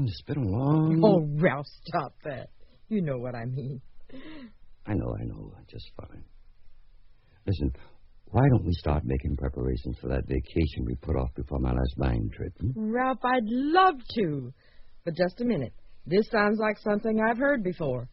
[0.00, 1.00] It's been a long.
[1.04, 2.48] Oh, Ralph, stop that.
[2.88, 3.82] You know what I mean.
[4.86, 5.52] I know, I know.
[5.70, 6.24] Just fine.
[7.46, 7.72] Listen,
[8.34, 11.94] why don't we start making preparations for that vacation we put off before my last
[11.96, 12.52] buying trip?
[12.60, 12.92] Hmm?
[12.92, 14.52] Ralph, I'd love to.
[15.04, 15.72] But just a minute.
[16.04, 18.08] This sounds like something I've heard before.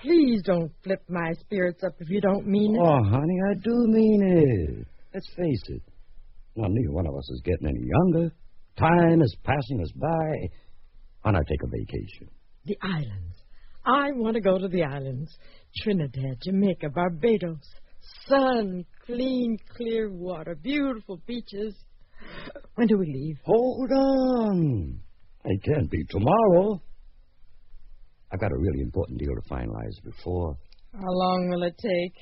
[0.00, 2.80] Please don't flip my spirits up if you don't mean it.
[2.80, 4.86] Oh, honey, I do mean it.
[5.12, 5.82] Let's face it.
[6.54, 8.32] Well, neither one of us is getting any younger.
[8.78, 10.48] Time is passing us by.
[11.22, 12.28] Why not take a vacation?
[12.64, 13.42] The islands.
[13.84, 15.36] I want to go to the islands.
[15.82, 17.58] Trinidad, Jamaica, Barbados.
[18.28, 21.74] Sun, clean, clear water, beautiful beaches.
[22.74, 23.38] When do we leave?
[23.44, 25.00] Hold on.
[25.44, 26.80] It can't be tomorrow.
[28.32, 30.56] I've got a really important deal to finalize before.
[30.94, 32.14] How long will it take?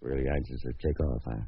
[0.00, 1.42] Really anxious to take off, huh?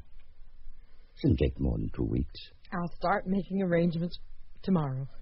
[1.21, 2.39] Shouldn't take more than two weeks.
[2.73, 4.17] I'll start making arrangements
[4.63, 5.07] tomorrow.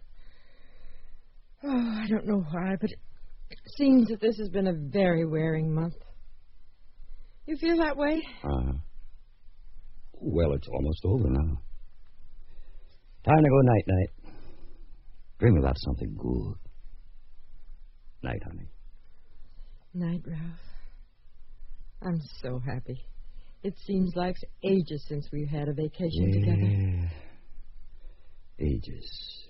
[1.68, 5.74] Oh, I don't know why, but it seems that this has been a very wearing
[5.74, 5.96] month.
[7.46, 8.22] You feel that way?
[8.44, 8.74] Uh-huh.
[10.14, 11.62] Well, it's almost over now.
[13.24, 14.10] Time to go night-night.
[15.40, 16.56] Dream about something good.
[18.24, 18.70] Night, honey.
[19.94, 20.60] Night, Ralph.
[22.02, 23.06] I'm so happy.
[23.64, 26.62] It seems like ages since we've had a vacation together.
[26.62, 27.10] Yeah.
[28.60, 29.45] Ages.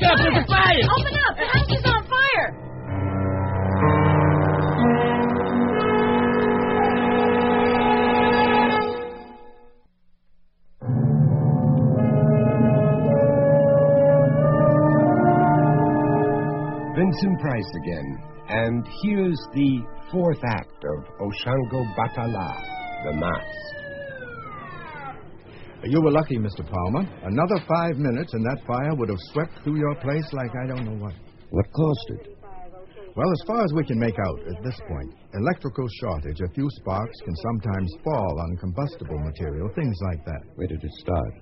[0.00, 0.18] Wake up!
[0.18, 0.84] There's a fire!
[0.98, 1.36] Open up!
[1.36, 2.54] The house is on fire!
[16.96, 19.80] Vincent Price again, and here's the
[20.10, 23.77] fourth act of Oshango Batala, The Mask.
[25.84, 26.68] You were lucky, Mr.
[26.68, 27.06] Palmer.
[27.22, 30.84] Another five minutes, and that fire would have swept through your place like I don't
[30.84, 31.14] know what.
[31.50, 32.38] What caused it?
[33.14, 36.40] Well, as far as we can make out at this point, electrical shortage.
[36.40, 40.42] A few sparks can sometimes fall on combustible material, things like that.
[40.56, 41.34] Where did it start?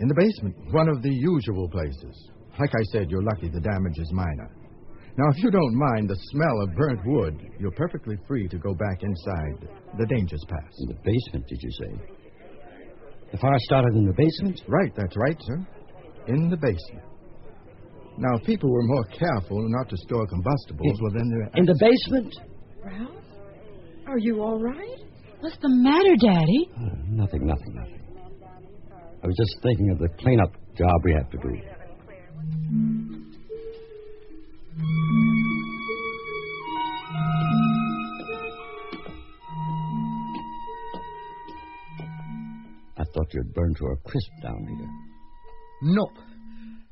[0.00, 2.30] In the basement, one of the usual places.
[2.60, 4.50] Like I said, you're lucky the damage is minor.
[5.18, 8.74] Now, if you don't mind the smell of burnt wood, you're perfectly free to go
[8.74, 9.68] back inside.
[9.98, 10.76] The danger's past.
[10.80, 12.15] In the basement, did you say?
[13.32, 14.60] The fire started in the basement?
[14.68, 15.66] Right, that's right, sir.
[16.28, 17.04] In the basement.
[18.18, 21.50] Now, if people were more careful not to store combustibles, In- well, then.
[21.56, 22.34] In the basement?
[22.82, 23.10] Ralph?
[24.06, 24.98] Are you all right?
[25.40, 26.70] What's the matter, Daddy?
[26.76, 28.00] Uh, nothing, nothing, nothing.
[29.22, 31.60] I was just thinking of the cleanup job we have to do.
[43.16, 44.88] Thought you'd burned to a crisp down here.
[45.82, 46.18] Nope.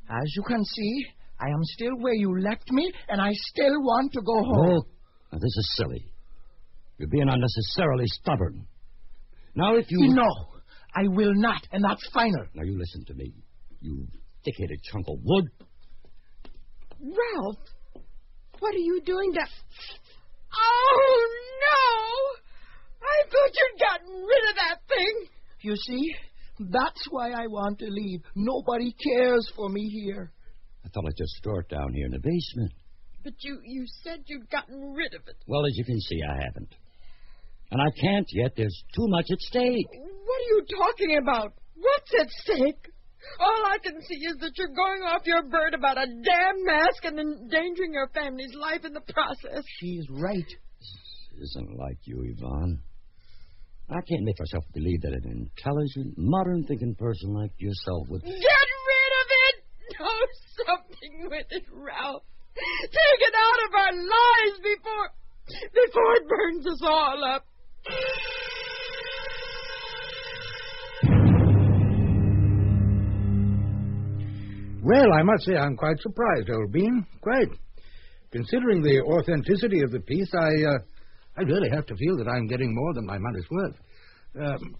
[0.08, 1.06] As you can see,
[1.40, 4.74] I am still where you left me, and I still want to go home.
[4.76, 4.86] Look,
[5.32, 6.12] now, this is silly.
[6.98, 8.66] You're being unnecessarily stubborn.
[9.54, 10.14] Now, if you.
[10.14, 10.28] No,
[10.94, 12.46] I will not, and that's final.
[12.54, 13.34] Now, you listen to me.
[13.80, 14.06] You
[14.44, 15.44] thick-headed chunk of wood.
[17.00, 17.58] Ralph,
[18.60, 19.40] what are you doing to...
[20.56, 21.26] Oh,
[21.60, 22.40] no!
[23.02, 25.28] I thought you'd gotten rid of that thing.
[25.64, 26.14] You see,
[26.60, 28.20] that's why I want to leave.
[28.34, 30.30] Nobody cares for me here.
[30.84, 32.70] I thought I'd just store it down here in the basement.
[33.24, 35.36] But you, you said you'd gotten rid of it.
[35.46, 36.68] Well, as you can see, I haven't.
[37.70, 38.52] And I can't yet.
[38.54, 39.88] There's too much at stake.
[39.90, 41.54] What are you talking about?
[41.76, 42.90] What's at stake?
[43.40, 47.04] All I can see is that you're going off your bird about a damn mask
[47.04, 49.64] and endangering your family's life in the process.
[49.80, 50.44] She's right.
[51.32, 52.82] This isn't like you, Yvonne.
[53.90, 58.22] I can't make myself believe that an intelligent, modern thinking person like yourself would.
[58.22, 59.56] Get rid of it!
[59.98, 62.22] Do something with it, Ralph.
[62.56, 65.10] Take it out of our lives before
[65.46, 67.44] before it burns us all up.
[74.82, 77.06] Well, I must say I'm quite surprised, old bean.
[77.20, 77.48] Quite.
[78.30, 80.78] Considering the authenticity of the piece, I, uh,
[81.36, 83.76] I really have to feel that I'm getting more than my money's worth.
[84.40, 84.76] Um,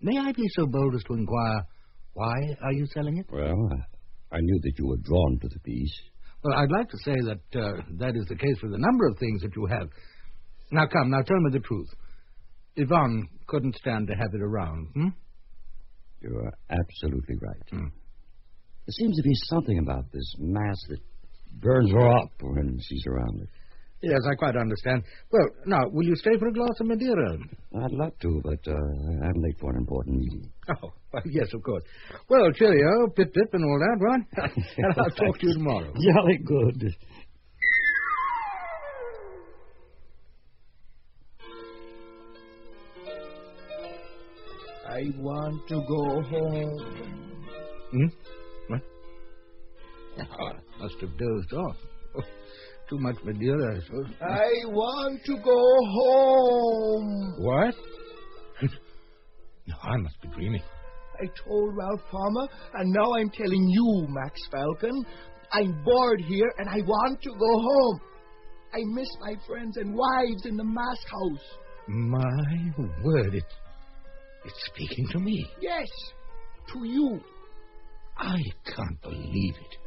[0.00, 1.66] may I be so bold as to inquire
[2.14, 3.26] why are you selling it?
[3.30, 3.70] Well,
[4.32, 5.94] I, knew that you were drawn to the piece.
[6.44, 9.18] Well, I'd like to say that uh, that is the case with a number of
[9.18, 9.88] things that you have.
[10.70, 11.88] Now, come, now tell me the truth.
[12.76, 15.08] Yvonne couldn't stand to have it around, hmm?
[16.20, 17.68] You are absolutely right.
[17.70, 17.88] Hmm.
[18.86, 20.98] There seems to be something about this mass that
[21.60, 23.48] burns her up when she's around it.
[24.02, 25.04] Yes, I quite understand.
[25.30, 27.38] Well, now, will you stay for a glass of Madeira?
[27.84, 30.50] I'd love to, but uh, I'm late for an important meeting.
[30.70, 31.84] Oh, well, yes, of course.
[32.28, 34.52] Well, cheerio, pip pip and all that, right?
[34.76, 35.92] and I'll talk to you tomorrow.
[36.14, 36.96] Jolly good.
[44.88, 47.46] I want to go home.
[47.92, 48.06] Hmm?
[48.66, 48.82] What?
[50.18, 51.76] Oh, I must have dozed off.
[52.92, 54.06] Too much Madeira, I suppose.
[54.20, 55.60] I want to go
[55.96, 57.34] home.
[57.38, 57.74] What?
[59.66, 60.62] no, I must be dreaming.
[61.18, 65.06] I told Ralph Palmer, and now I'm telling you, Max Falcon.
[65.52, 68.00] I'm bored here, and I want to go home.
[68.74, 71.46] I miss my friends and wives in the mask house.
[71.88, 73.44] My word, it,
[74.44, 75.46] it's speaking to me.
[75.62, 75.88] Yes,
[76.74, 77.20] to you.
[78.18, 78.36] I
[78.66, 79.78] can't believe it.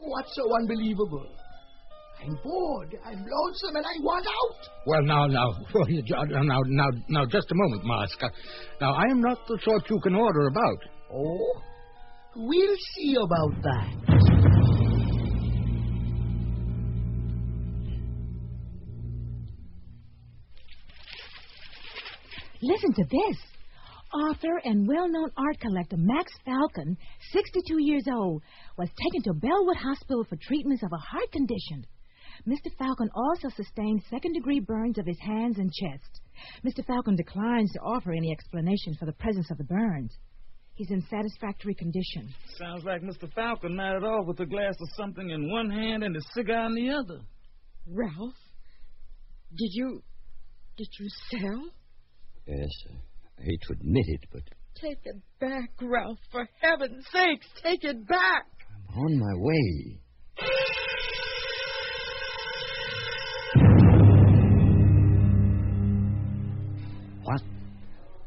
[0.00, 1.30] What's so unbelievable?
[2.22, 4.68] I'm bored, I'm lonesome, and I want out.
[4.86, 5.52] Well, now, now,
[6.42, 8.20] now, now, now, just a moment, Mask.
[8.80, 10.78] Now, I am not the sort you can order about.
[11.12, 11.62] Oh?
[12.36, 14.16] We'll see about that.
[22.62, 23.38] Listen to this.
[24.14, 26.96] Author and well known art collector Max Falcon,
[27.32, 28.42] 62 years old,
[28.78, 31.84] was taken to Bellwood Hospital for treatments of a heart condition.
[32.46, 32.70] Mr.
[32.78, 36.20] Falcon also sustained second degree burns of his hands and chest.
[36.64, 36.84] Mr.
[36.86, 40.12] Falcon declines to offer any explanation for the presence of the burns.
[40.74, 42.32] He's in satisfactory condition.
[42.58, 43.32] Sounds like Mr.
[43.32, 46.66] Falcon not at all with a glass of something in one hand and a cigar
[46.66, 47.20] in the other.
[47.86, 48.34] Ralph,
[49.56, 50.02] did you.
[50.76, 51.64] did you sell?
[52.46, 52.68] Yes,
[53.38, 54.42] I hate to admit it, but
[54.80, 56.18] Take it back, Ralph.
[56.30, 58.46] For heaven's sakes, take it back.
[58.92, 60.00] I'm on my way.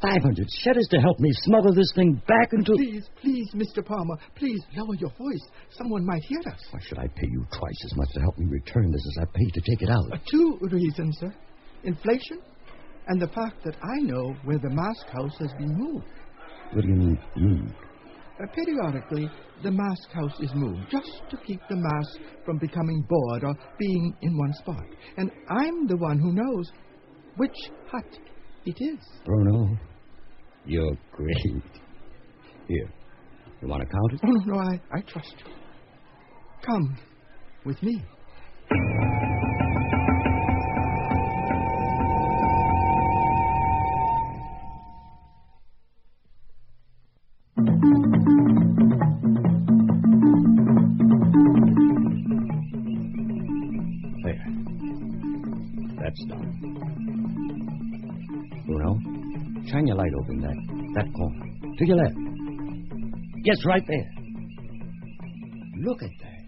[0.02, 2.72] Five hundred shutters to help me smuggle this thing back into.
[2.74, 3.86] Please, please, Mr.
[3.86, 5.46] Palmer, please lower your voice.
[5.72, 6.62] Someone might hear us.
[6.72, 9.38] Why should I pay you twice as much to help me return this as I
[9.38, 10.14] paid to take it out?
[10.14, 11.34] Uh, two reasons, sir.
[11.84, 12.40] Inflation
[13.08, 16.06] and the fact that I know where the mask house has been moved.
[16.74, 17.74] What do you mean, moved?
[18.42, 19.30] Uh, periodically,
[19.64, 24.16] the mask house is moved just to keep the mask from becoming bored or being
[24.22, 24.86] in one spot.
[25.18, 26.72] And I'm the one who knows
[27.36, 27.58] which
[27.92, 28.18] hut
[28.66, 29.00] it is.
[29.26, 29.78] Bruno,
[30.66, 31.36] you're great.
[32.68, 32.90] Here,
[33.62, 34.20] you want to count it?
[34.24, 35.54] Oh, no, no, I, I trust you.
[36.66, 36.98] Come
[37.66, 38.04] with me.
[61.80, 62.16] To your left.
[63.46, 64.12] Yes, right there.
[65.78, 66.44] Look at that.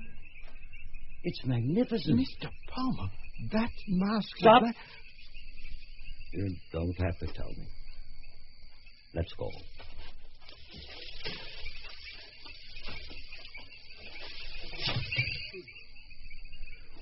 [1.23, 2.19] It's magnificent.
[2.19, 2.49] Mr.
[2.67, 3.09] Palmer,
[3.53, 4.27] that mask.
[4.39, 4.63] Stop.
[4.63, 4.75] That...
[6.33, 7.65] You don't have to tell me.
[9.15, 9.49] Let's go.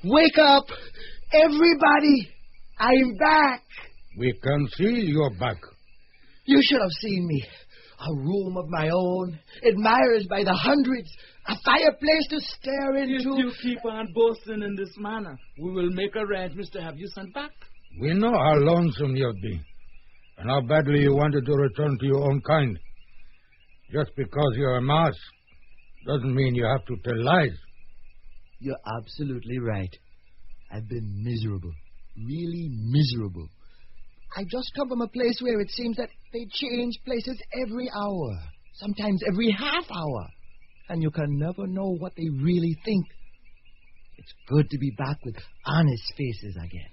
[0.04, 0.66] Wake up!
[1.34, 2.30] Everybody!
[2.78, 3.64] I'm back!
[4.20, 5.58] We can see you're back.
[6.46, 7.44] You should have seen me.
[8.02, 9.38] A room of my own,
[9.68, 11.12] admirers by the hundreds,
[11.48, 13.16] a fireplace to stare into.
[13.16, 17.08] If you keep on boasting in this manner, we will make arrangements to have you
[17.08, 17.52] sent back.
[18.00, 19.66] We know how lonesome you've been,
[20.38, 22.80] and how badly you wanted to return to your own kind.
[23.92, 25.20] Just because you're a mouse
[26.08, 27.58] doesn't mean you have to tell lies.
[28.60, 29.94] You're absolutely right.
[30.72, 31.74] I've been miserable.
[32.16, 33.50] Really miserable.
[34.38, 38.40] I just come from a place where it seems that they change places every hour,
[38.74, 40.28] sometimes every half hour,
[40.90, 43.06] and you can never know what they really think.
[44.18, 46.92] It's good to be back with honest faces again.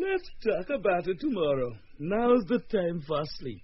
[0.00, 1.72] Let's talk about it tomorrow.
[1.98, 3.62] Now's the time for sleep.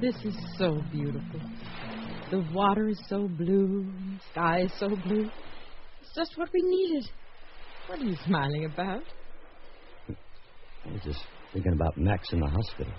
[0.00, 1.40] This is so beautiful.
[2.30, 5.28] The water is so blue, the sky is so blue.
[6.00, 7.10] It's just what we needed.
[7.86, 9.02] What are you smiling about?
[10.08, 11.20] I was just
[11.52, 12.92] thinking about Max in the hospital.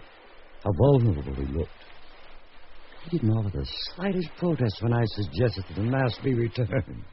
[0.63, 1.71] How vulnerable he looked.
[3.03, 7.03] He didn't offer the slightest protest when I suggested that the mask be returned.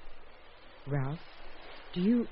[0.86, 1.18] Ralph,
[1.94, 2.26] do you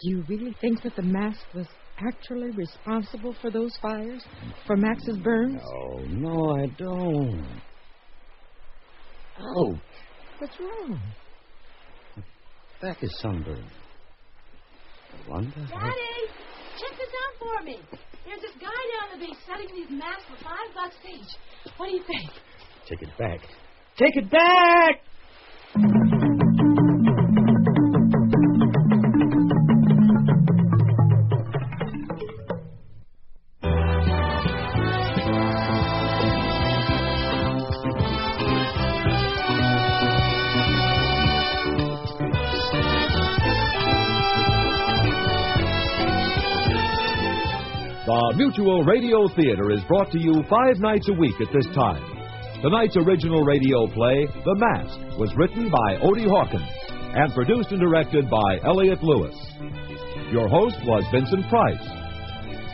[0.00, 1.66] do you really think that the mask was
[2.06, 4.22] actually responsible for those fires?
[4.66, 5.60] For Max's burns?
[5.64, 7.46] Oh, no, I don't.
[9.40, 9.78] Oh,
[10.38, 11.00] What's wrong?
[12.82, 13.64] back is sunburned.
[15.12, 15.60] I wonder.
[15.72, 16.28] how- Daddy,
[16.78, 17.78] check this out for me.
[18.26, 21.72] There's this guy down the beach selling these masks for five bucks each.
[21.78, 22.30] What do you think?
[22.86, 23.40] Take it back.
[23.96, 25.00] Take it back!
[48.36, 52.04] Mutual Radio Theater is brought to you five nights a week at this time.
[52.60, 56.68] Tonight's original radio play, The Mask, was written by Odie Hawkins
[57.16, 59.34] and produced and directed by Elliott Lewis.
[60.30, 61.80] Your host was Vincent Price.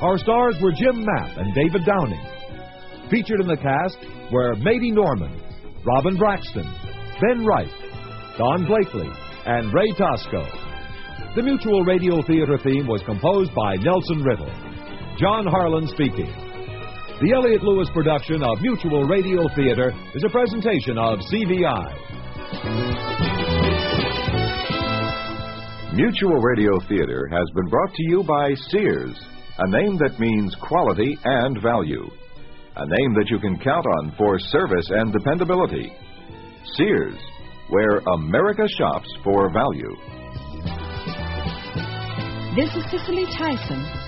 [0.03, 2.27] Our stars were Jim Mapp and David Downing.
[3.09, 3.99] Featured in the cast
[4.33, 5.41] were Mady Norman,
[5.87, 6.67] Robin Braxton,
[7.21, 7.71] Ben Wright,
[8.37, 9.09] Don Blakely,
[9.47, 10.43] and Ray Tosco.
[11.37, 14.72] The Mutual Radio Theater theme was composed by Nelson Riddle.
[15.23, 16.27] John Harlan speaking.
[16.27, 21.95] The Elliott Lewis production of Mutual Radio Theater is a presentation of CVI.
[25.95, 29.15] Mutual Radio Theater has been brought to you by Sears,
[29.59, 32.11] a name that means quality and value.
[32.75, 35.93] A name that you can count on for service and dependability.
[36.75, 37.15] Sears,
[37.69, 39.95] where America shops for value.
[42.57, 44.02] This is Cicely Tyson.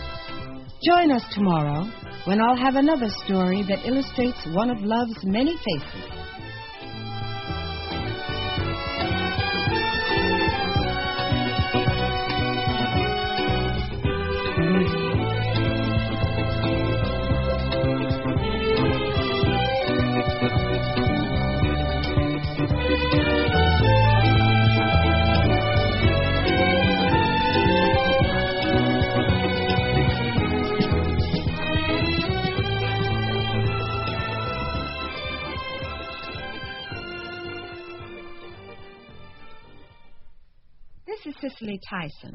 [0.85, 1.89] Join us tomorrow
[2.27, 6.24] when I'll have another story that illustrates one of love's many faces.
[41.25, 42.35] This is Cicely Tyson.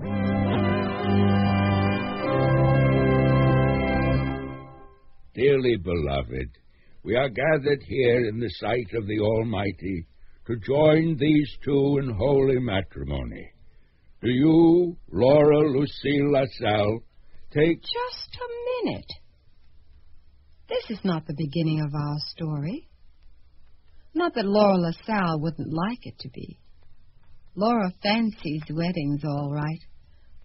[5.35, 6.49] Dearly beloved,
[7.03, 10.07] we are gathered here in the sight of the Almighty
[10.47, 13.51] to join these two in holy matrimony.
[14.21, 16.99] Do you, Laura Lucille LaSalle,
[17.51, 17.81] take.
[17.81, 19.11] Just a minute.
[20.67, 22.89] This is not the beginning of our story.
[24.15, 26.59] Not that Laura LaSalle wouldn't like it to be.
[27.55, 29.79] Laura fancies weddings all right,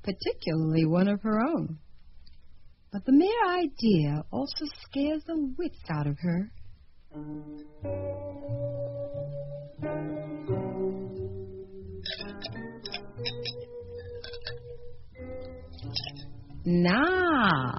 [0.03, 1.79] particularly one of her own.
[2.93, 6.51] But the mere idea also scares the wits out of her.
[16.67, 17.71] Now,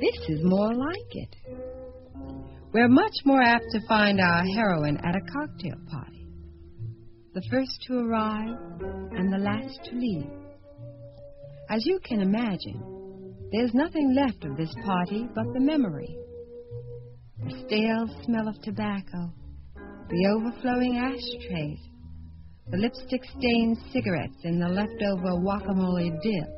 [0.00, 1.36] this is more like it.
[2.72, 6.09] We're much more apt to find our heroine at a cocktail party.
[7.32, 8.58] The first to arrive
[9.12, 10.32] and the last to leave.
[11.68, 16.16] As you can imagine, there's nothing left of this party but the memory.
[17.44, 19.32] The stale smell of tobacco,
[20.08, 21.78] the overflowing ashtrays,
[22.68, 26.48] the lipstick stained cigarettes in the leftover guacamole dip,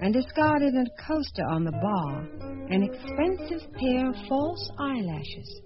[0.00, 2.28] and discarded a coaster on the bar,
[2.70, 5.60] an expensive pair of false eyelashes.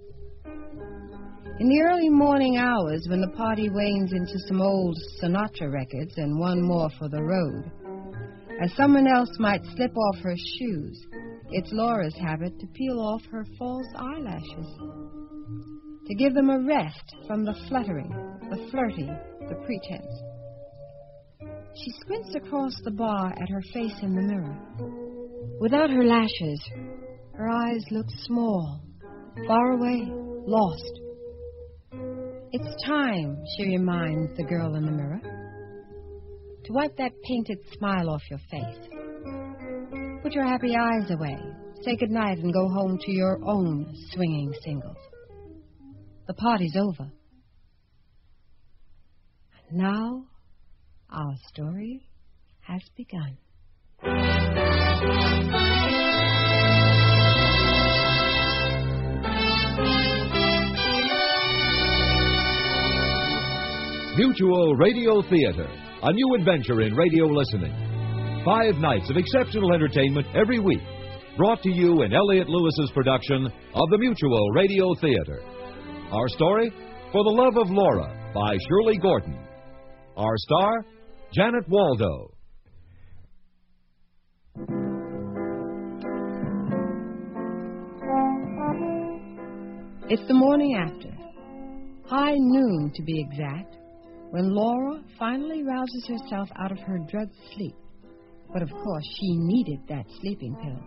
[1.61, 6.39] In the early morning hours, when the party wanes into some old Sinatra records and
[6.39, 7.71] one more for the road,
[8.61, 11.07] as someone else might slip off her shoes,
[11.51, 14.67] it's Laura's habit to peel off her false eyelashes,
[16.07, 18.11] to give them a rest from the fluttering,
[18.51, 19.09] the flirty,
[19.49, 20.23] the pretense.
[21.77, 24.59] She squints across the bar at her face in the mirror.
[25.61, 26.61] Without her lashes,
[27.35, 28.81] her eyes look small,
[29.47, 30.09] far away,
[30.47, 31.01] lost.
[32.57, 35.21] It's time, she reminds the girl in the mirror,
[36.65, 38.79] to wipe that painted smile off your face.
[40.23, 41.37] Put your happy eyes away,
[41.83, 44.97] say goodnight, and go home to your own swinging singles.
[46.29, 47.11] The party's over.
[49.69, 50.25] And now
[51.11, 52.09] our story
[52.61, 53.37] has begun.
[64.17, 65.67] Mutual Radio Theater,
[66.05, 67.75] a new adventure in radio listening.
[68.45, 70.83] Five nights of exceptional entertainment every week,
[71.37, 75.43] brought to you in Elliott Lewis's production of the Mutual Radio Theater.
[76.13, 76.71] Our story,
[77.11, 79.37] For the Love of Laura, by Shirley Gordon.
[80.17, 80.87] Our star,
[81.35, 82.31] Janet Waldo.
[90.09, 91.11] It's the morning after,
[92.07, 93.79] high noon to be exact,
[94.35, 97.77] when Laura finally rouses herself out of her drugged sleep.
[98.53, 100.83] But of course, she needed that sleeping pill.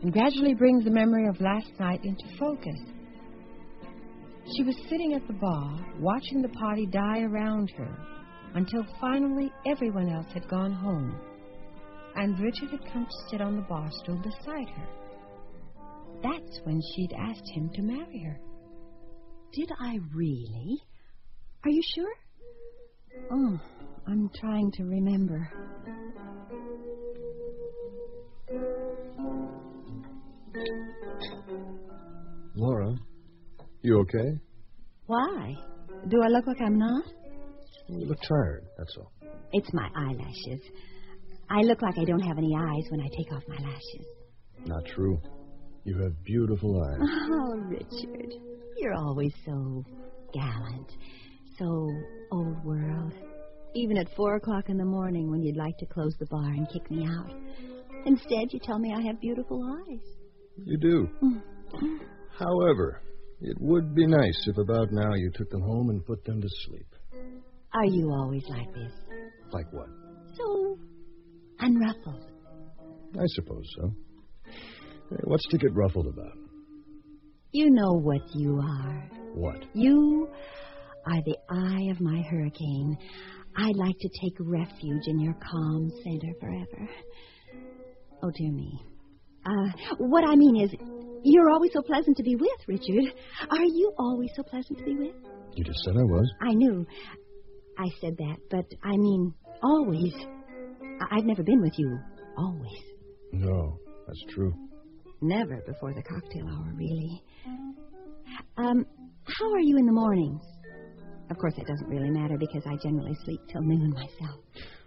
[0.00, 2.78] And gradually brings the memory of last night into focus.
[4.56, 7.98] She was sitting at the bar, watching the party die around her,
[8.54, 11.20] until finally everyone else had gone home,
[12.14, 14.88] and Richard had come to sit on the bar stool beside her.
[16.22, 18.40] That's when she'd asked him to marry her.
[19.52, 20.80] Did I really?
[21.66, 22.12] Are you sure?
[23.32, 23.60] Oh,
[24.06, 25.50] I'm trying to remember.
[32.54, 32.94] Laura,
[33.82, 34.38] you okay?
[35.06, 35.56] Why?
[36.08, 37.02] Do I look like I'm not?
[37.88, 39.10] You look tired, that's all.
[39.52, 40.60] It's my eyelashes.
[41.50, 44.06] I look like I don't have any eyes when I take off my lashes.
[44.66, 45.20] Not true.
[45.82, 47.00] You have beautiful eyes.
[47.32, 48.34] Oh, Richard,
[48.78, 49.84] you're always so
[50.32, 50.92] gallant,
[51.58, 51.90] so
[52.32, 53.12] old world.
[53.74, 56.68] Even at four o'clock in the morning when you'd like to close the bar and
[56.72, 57.30] kick me out.
[58.06, 60.00] Instead, you tell me I have beautiful eyes.
[60.64, 61.08] You do.
[61.22, 61.42] Mm.
[62.38, 63.02] However,
[63.40, 66.48] it would be nice if about now you took them home and put them to
[66.66, 66.86] sleep.
[67.74, 68.92] Are you always like this?
[69.52, 69.88] Like what?
[70.36, 70.78] So
[71.60, 72.30] unruffled.
[73.14, 73.92] I suppose so.
[75.10, 76.38] Hey, what's to get ruffled about?
[77.52, 79.10] You know what you are.
[79.34, 79.64] What?
[79.74, 80.28] You
[81.06, 82.96] are the eye of my hurricane.
[83.56, 86.90] I'd like to take refuge in your calm center forever.
[88.22, 88.80] Oh, dear me.
[89.44, 90.70] Uh, what I mean is,
[91.22, 93.14] you're always so pleasant to be with, Richard.
[93.50, 95.14] Are you always so pleasant to be with?
[95.54, 96.30] You just said I was.
[96.42, 96.84] I knew.
[97.78, 99.32] I said that, but I mean,
[99.62, 100.12] always.
[101.00, 101.98] I- I've never been with you.
[102.36, 102.82] Always.
[103.32, 104.52] No, that's true.
[105.22, 107.22] Never before the cocktail hour, really.
[108.58, 108.84] Um,
[109.24, 110.42] how are you in the mornings?
[111.30, 114.40] Of course, it doesn't really matter because I generally sleep till noon myself.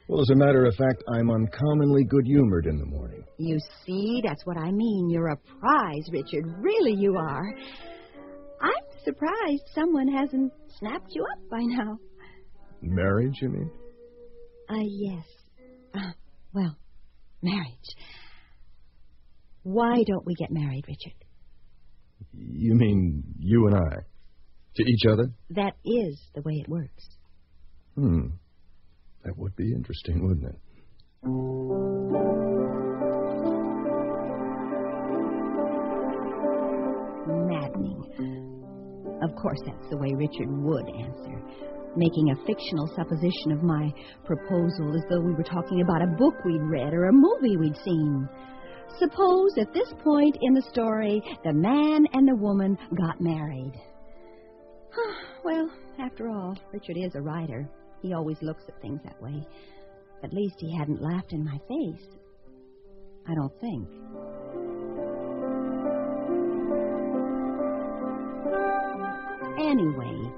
[0.08, 3.24] Well, as a matter of fact, I'm uncommonly good humored in the morning.
[3.38, 5.10] You see, that's what I mean.
[5.10, 6.46] You're a prize, Richard.
[6.60, 7.54] Really, you are.
[8.62, 12.00] I'm surprised someone hasn't snapped you up by now.
[12.82, 13.72] Marriage, you mean?
[14.70, 15.26] Uh, yes.
[15.94, 16.12] Uh,
[16.54, 16.76] well,
[17.42, 17.96] marriage.
[19.64, 21.14] Why don't we get married, Richard?
[22.34, 23.96] You mean you and I?
[24.76, 25.30] To each other?
[25.49, 27.17] That is the way it works.
[27.95, 28.28] Hmm.
[29.26, 30.59] That would be interesting, wouldn't it?
[37.28, 39.20] Maddening.
[39.22, 41.41] Of course, that's the way Richard would answer,
[41.97, 43.91] making a fictional supposition of my
[44.24, 47.76] proposal as though we were talking about a book we'd read or a movie we'd
[47.84, 48.30] seen.
[48.97, 53.74] Suppose at this point in the story, the man and the woman got married.
[55.44, 55.70] well,
[56.00, 57.70] after all, Richard is a writer.
[58.02, 59.46] He always looks at things that way.
[60.24, 62.08] At least he hadn't laughed in my face.
[63.28, 63.88] I don't think.
[69.60, 70.32] Anyway,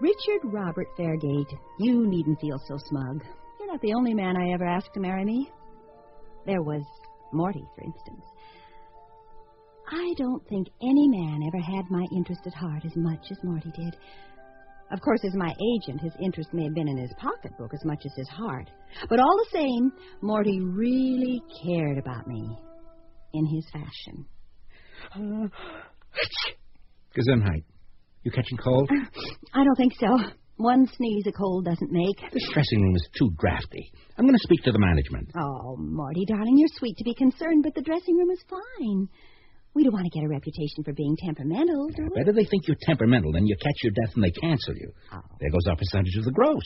[0.00, 3.24] Richard Robert Fairgate, you needn't feel so smug.
[3.58, 5.50] You're not the only man I ever asked to marry me.
[6.44, 6.82] There was
[7.32, 8.24] Morty, for instance.
[9.90, 13.70] I don't think any man ever had my interest at heart as much as Morty
[13.76, 13.96] did.
[14.92, 18.02] Of course, as my agent, his interest may have been in his pocketbook as much
[18.04, 18.70] as his heart.
[19.08, 22.58] But all the same, Morty really cared about me.
[23.32, 24.26] In his fashion.
[27.16, 27.64] Gesundheit.
[28.22, 28.88] You catching cold?
[29.52, 30.06] I don't think so.
[30.56, 32.32] One sneeze a cold doesn't make.
[32.32, 33.90] This dressing room is too drafty.
[34.16, 35.32] I'm going to speak to the management.
[35.36, 39.08] Oh, Morty, darling, you're sweet to be concerned, but the dressing room is fine.
[39.74, 42.20] We don't want to get a reputation for being temperamental, do we?
[42.20, 44.92] Better they think you're temperamental than you catch your death and they cancel you.
[45.12, 45.20] Oh.
[45.40, 46.62] There goes our percentage of the gross.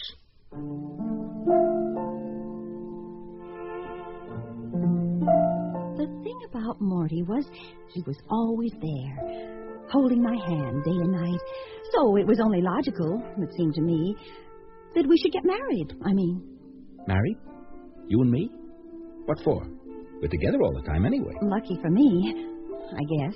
[5.96, 7.44] The thing about Morty was
[7.94, 11.40] he was always there, holding my hand day and night.
[11.94, 14.14] So it was only logical, it seemed to me,
[14.94, 15.94] that we should get married.
[16.04, 16.42] I mean,
[17.06, 17.38] Married?
[18.08, 18.50] You and me?
[19.24, 19.66] What for?
[20.20, 21.32] We're together all the time anyway.
[21.42, 22.46] lucky for me,
[22.92, 23.34] I guess.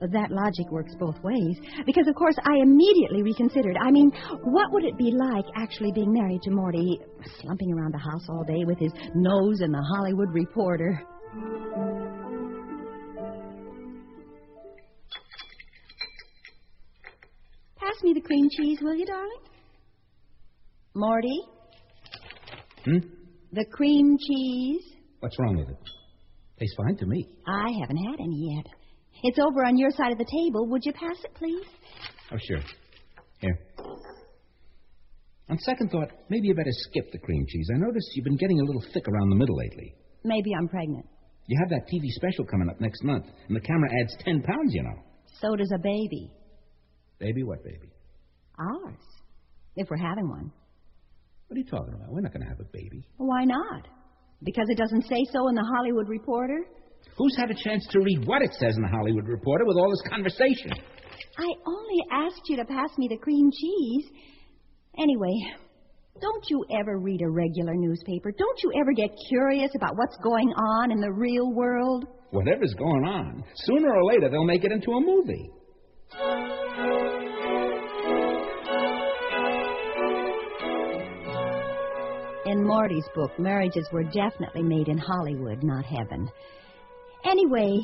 [0.00, 1.56] But that logic works both ways.
[1.84, 3.76] Because, of course, I immediately reconsidered.
[3.80, 4.12] I mean,
[4.44, 7.00] what would it be like actually being married to Morty,
[7.40, 11.02] slumping around the house all day with his nose in the Hollywood Reporter?
[17.76, 19.40] Pass me the cream cheese, will you, darling?
[20.94, 21.40] Morty,
[22.84, 22.98] Hmm?
[23.52, 24.82] the cream cheese.
[25.20, 25.76] What's wrong with it?
[26.58, 27.28] Tastes fine to me.
[27.46, 28.66] I haven't had any yet.
[29.22, 30.68] It's over on your side of the table.
[30.68, 31.66] Would you pass it, please?
[32.32, 32.60] Oh, sure.
[33.40, 33.58] Here.
[35.48, 37.68] On second thought, maybe you better skip the cream cheese.
[37.74, 39.94] I noticed you've been getting a little thick around the middle lately.
[40.24, 41.06] Maybe I'm pregnant.
[41.46, 44.74] You have that TV special coming up next month, and the camera adds 10 pounds,
[44.74, 45.02] you know.
[45.40, 46.30] So does a baby.
[47.18, 47.90] Baby, what baby?
[48.58, 48.98] Ours.
[49.76, 50.52] If we're having one.
[51.46, 52.10] What are you talking about?
[52.10, 53.06] We're not going to have a baby.
[53.16, 53.88] Why not?
[54.44, 56.64] Because it doesn't say so in the Hollywood Reporter?
[57.16, 59.90] Who's had a chance to read what it says in the Hollywood Reporter with all
[59.90, 60.72] this conversation?
[61.38, 64.10] I only asked you to pass me the cream cheese.
[65.00, 65.34] Anyway,
[66.20, 68.32] don't you ever read a regular newspaper?
[68.36, 72.06] Don't you ever get curious about what's going on in the real world?
[72.30, 75.50] Whatever's going on, sooner or later they'll make it into a movie.
[82.48, 86.30] In Morty's book, marriages were definitely made in Hollywood, not heaven.
[87.26, 87.78] Anyway,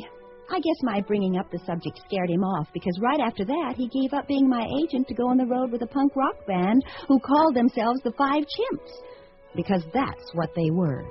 [0.51, 3.89] I guess my bringing up the subject scared him off because right after that he
[3.89, 6.83] gave up being my agent to go on the road with a punk rock band
[7.09, 8.91] who called themselves the Five Chimps.
[9.55, 11.05] Because that's what they were.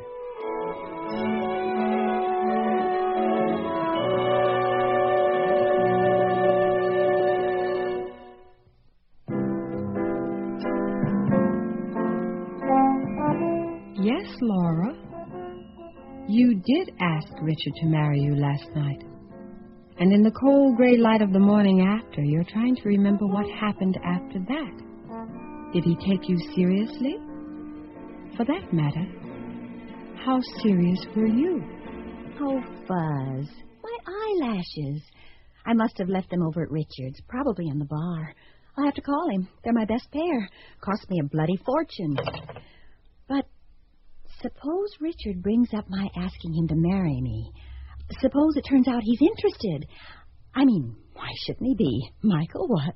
[16.34, 19.04] You did ask Richard to marry you last night.
[20.00, 23.46] And in the cold gray light of the morning after, you're trying to remember what
[23.52, 25.74] happened after that.
[25.74, 27.18] Did he take you seriously?
[28.36, 29.06] For that matter,
[30.26, 31.62] how serious were you?
[32.42, 33.48] Oh, Fuzz.
[33.84, 35.04] My eyelashes.
[35.68, 38.34] I must have left them over at Richard's, probably in the bar.
[38.76, 39.48] I'll have to call him.
[39.64, 40.50] They're my best pair.
[40.82, 42.18] Cost me a bloody fortune.
[44.44, 47.50] Suppose Richard brings up my asking him to marry me.
[48.20, 49.88] Suppose it turns out he's interested.
[50.54, 52.12] I mean, why shouldn't he be?
[52.22, 52.94] Michael was.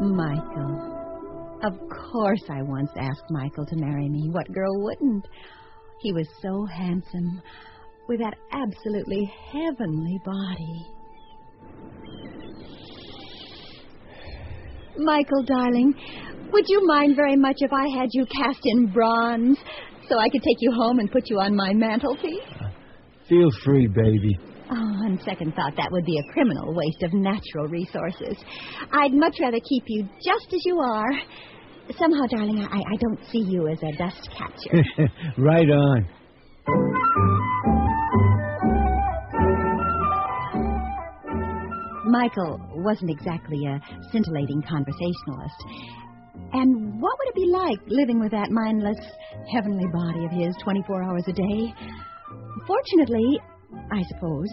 [0.00, 1.60] Michael.
[1.62, 1.74] Of
[2.10, 4.28] course I once asked Michael to marry me.
[4.28, 5.24] What girl wouldn't?
[6.00, 7.40] He was so handsome,
[8.08, 10.93] with that absolutely heavenly body.
[14.96, 15.94] Michael, darling,
[16.52, 19.58] would you mind very much if I had you cast in bronze
[20.08, 22.40] so I could take you home and put you on my mantelpiece?
[22.60, 22.68] Uh,
[23.28, 24.38] feel free, baby.
[24.70, 28.36] Oh, on second thought, that would be a criminal waste of natural resources.
[28.92, 31.12] I'd much rather keep you just as you are.
[31.98, 34.84] Somehow, darling, I, I don't see you as a dust catcher.
[35.38, 36.08] right on.
[42.14, 43.80] Michael wasn't exactly a
[44.12, 45.64] scintillating conversationalist.
[46.52, 49.00] And what would it be like living with that mindless,
[49.52, 51.74] heavenly body of his 24 hours a day?
[52.68, 53.40] Fortunately,
[53.90, 54.48] I suppose,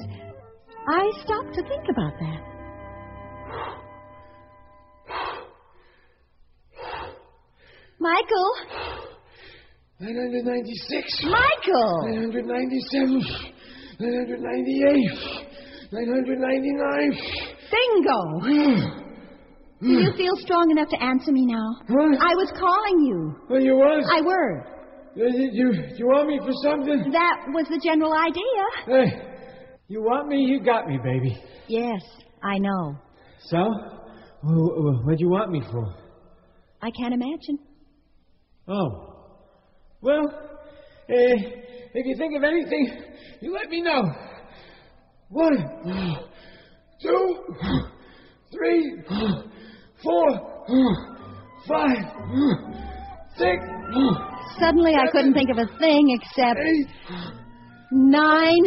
[0.88, 2.42] I stopped to think about that.
[8.00, 8.56] Michael!
[10.00, 11.26] 996.
[11.26, 12.08] Michael!
[12.10, 13.22] 997.
[14.00, 15.52] 998.
[15.92, 17.51] 999.
[17.72, 19.02] Bingo!
[19.82, 21.68] Do you feel strong enough to answer me now?
[21.90, 23.36] I was calling you.
[23.50, 24.06] Oh, you was?
[24.16, 24.66] I were.
[25.16, 27.12] You, you, you want me for something?
[27.12, 28.64] That was the general idea.
[28.86, 29.22] Hey,
[29.88, 30.38] you want me?
[30.38, 31.36] You got me, baby.
[31.68, 32.02] Yes,
[32.44, 32.96] I know.
[33.40, 33.58] So?
[34.44, 35.94] What'd you want me for?
[36.82, 37.60] I can't imagine.
[38.68, 39.38] Oh.
[40.02, 40.28] Well,
[41.10, 41.36] eh,
[41.94, 43.04] if you think of anything,
[43.42, 44.04] you let me know.
[45.30, 45.58] One,
[47.02, 47.36] two,
[48.52, 49.04] three,
[50.04, 50.28] four,
[51.68, 52.06] five,
[53.38, 53.58] six.
[54.60, 56.60] Suddenly, I couldn't think of a thing except
[57.92, 58.66] nine,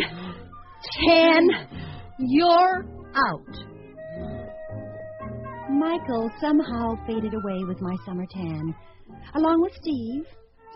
[1.06, 1.48] ten.
[2.18, 3.74] You're out.
[5.70, 8.74] Michael somehow faded away with my summer tan,
[9.34, 10.24] along with Steve.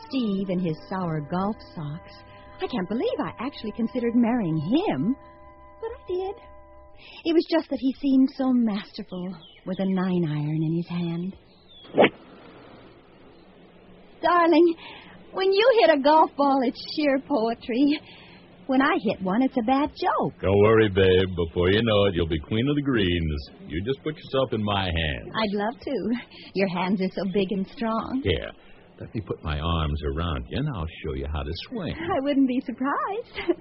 [0.08, 2.12] Steve in his sour golf socks.
[2.60, 5.14] I can't believe I actually considered marrying him,
[5.80, 6.34] but I did.
[7.24, 9.34] It was just that he seemed so masterful
[9.66, 11.36] with a nine iron in his hand.
[14.22, 14.74] Darling,
[15.32, 18.00] when you hit a golf ball, it's sheer poetry.
[18.66, 20.34] When I hit one, it's a bad joke.
[20.42, 21.28] Don't worry, babe.
[21.48, 23.48] Before you know it, you'll be queen of the greens.
[23.66, 25.32] You just put yourself in my hands.
[25.34, 26.10] I'd love to.
[26.54, 28.22] Your hands are so big and strong.
[28.24, 28.50] Yeah.
[29.00, 31.94] let me put my arms around you, and I'll show you how to swing.
[31.94, 33.58] I wouldn't be surprised.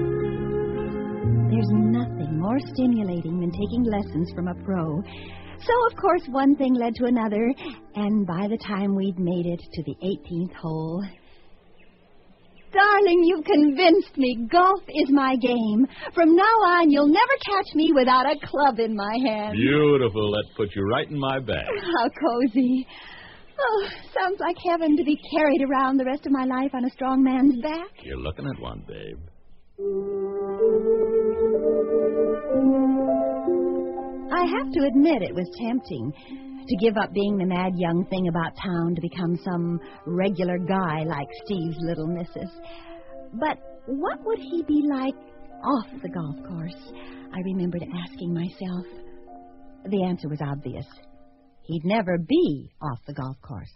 [1.64, 5.00] There's nothing more stimulating than taking lessons from a pro.
[5.60, 7.54] So, of course, one thing led to another,
[7.94, 11.02] and by the time we'd made it to the 18th hole.
[12.70, 14.46] Darling, you've convinced me.
[14.50, 15.86] Golf is my game.
[16.14, 19.56] From now on, you'll never catch me without a club in my hand.
[19.56, 20.32] Beautiful.
[20.32, 21.64] That puts you right in my bag.
[21.80, 22.86] How cozy.
[23.58, 23.88] Oh,
[24.20, 27.22] sounds like heaven to be carried around the rest of my life on a strong
[27.22, 27.88] man's back.
[28.02, 29.18] You're looking at one, babe.
[34.32, 36.12] I have to admit it was tempting
[36.66, 41.04] to give up being the mad young thing about town to become some regular guy
[41.04, 42.50] like Steve's little missus.
[43.34, 45.14] But what would he be like
[45.64, 46.92] off the golf course?
[47.32, 48.86] I remembered asking myself.
[49.86, 50.86] The answer was obvious.
[51.62, 53.72] He'd never be off the golf course.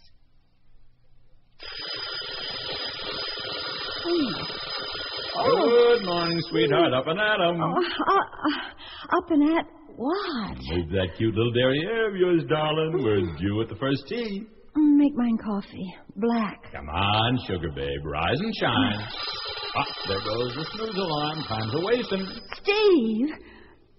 [5.45, 6.93] Good morning, sweetheart.
[6.93, 7.61] Up and at 'em.
[7.63, 9.67] Oh, uh, uh, up and at
[9.97, 10.57] what?
[10.71, 13.03] Move that cute little derriere of yours, darling.
[13.05, 14.43] We're due at the first tee.
[14.77, 15.95] Mm, make mine coffee.
[16.17, 16.73] Black.
[16.73, 18.01] Come on, sugar babe.
[18.05, 19.01] Rise and shine.
[19.77, 21.45] ah, there goes the snooze alarm.
[21.49, 22.27] Time's a wasting.
[22.63, 23.29] Steve,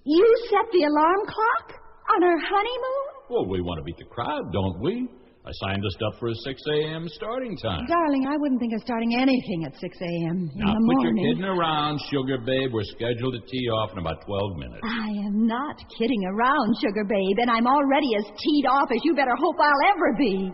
[0.06, 1.80] you set the alarm clock
[2.16, 3.06] on our honeymoon?
[3.30, 5.08] Well, we want to beat the crowd, don't we?
[5.50, 7.10] I signed us up for a 6 a.m.
[7.10, 7.82] starting time.
[7.88, 10.46] Darling, I wouldn't think of starting anything at 6 a.m.
[10.46, 11.26] in Now, the quit your morning.
[11.26, 12.70] kidding around, sugar babe.
[12.72, 14.82] We're scheduled to tee off in about 12 minutes.
[14.86, 19.16] I am not kidding around, sugar babe, and I'm already as teed off as you
[19.16, 20.54] better hope I'll ever be.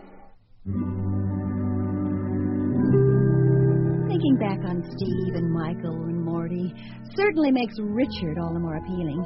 [4.08, 6.72] Thinking back on Steve and Michael and Morty
[7.14, 9.20] certainly makes Richard all the more appealing.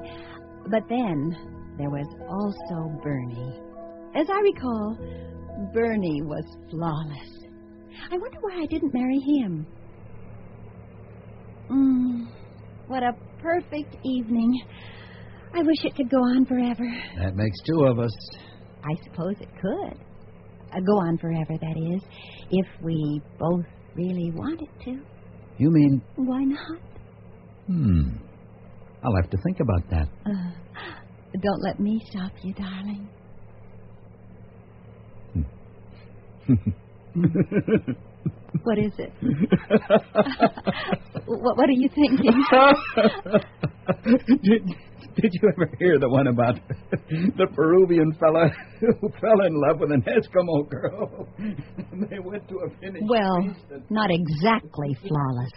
[0.67, 3.55] But then there was also Bernie.
[4.17, 4.99] As I recall,
[5.73, 7.45] Bernie was flawless.
[8.11, 9.67] I wonder why I didn't marry him.
[11.71, 12.27] Mm,
[12.89, 14.63] what a perfect evening.
[15.55, 16.85] I wish it could go on forever.
[17.19, 18.13] That makes two of us.
[18.83, 19.99] I suppose it could.
[20.73, 22.03] Uh, go on forever, that is,
[22.51, 23.65] if we both
[23.97, 25.01] really wanted to.
[25.59, 26.81] You mean, Why not?
[27.67, 28.03] hmm.
[29.03, 30.09] I'll have to think about that.
[30.25, 30.53] Uh,
[31.43, 33.09] don't let me stop you, darling.
[38.65, 39.13] What is it?
[41.27, 42.45] what, what are you thinking?
[44.43, 44.65] did,
[45.15, 46.57] did you ever hear the one about
[47.11, 51.29] the Peruvian fella who fell in love with an Eskimo girl?
[52.11, 53.03] they went to a finish.
[53.09, 53.55] well,
[53.89, 55.53] not exactly flawless.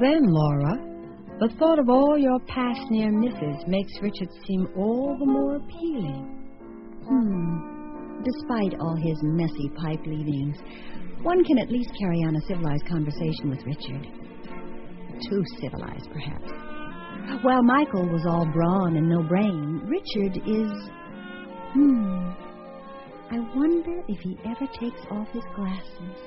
[0.00, 0.74] Then, Laura,
[1.40, 6.34] the thought of all your past near misses makes Richard seem all the more appealing.
[7.06, 8.22] Hmm.
[8.24, 10.56] Despite all his messy pipe leavings,
[11.22, 14.06] one can at least carry on a civilized conversation with Richard.
[15.28, 16.50] Too civilized, perhaps.
[17.42, 20.72] While Michael was all brawn and no brain, Richard is.
[21.72, 22.30] Hmm.
[23.30, 26.18] I wonder if he ever takes off his glasses.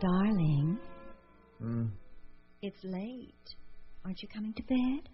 [0.00, 0.78] Darling,
[1.60, 1.86] Hmm.
[2.66, 3.32] It's late.
[4.04, 5.08] Aren't you coming to bed?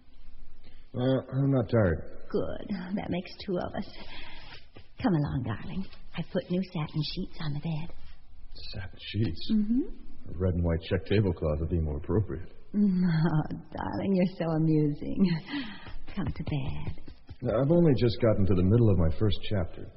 [0.91, 2.03] Well, I'm not tired.
[2.29, 2.75] Good.
[2.95, 3.85] That makes two of us.
[5.01, 5.85] Come along, darling.
[6.17, 7.95] I've put new satin sheets on the bed.
[8.73, 9.51] Satin sheets.
[9.53, 9.81] Mm-hmm.
[10.33, 12.49] A red and white check tablecloth would be more appropriate.
[12.75, 12.79] Oh,
[13.77, 15.29] darling, you're so amusing.
[16.15, 17.01] Come to bed.
[17.41, 19.87] Now, I've only just gotten to the middle of my first chapter.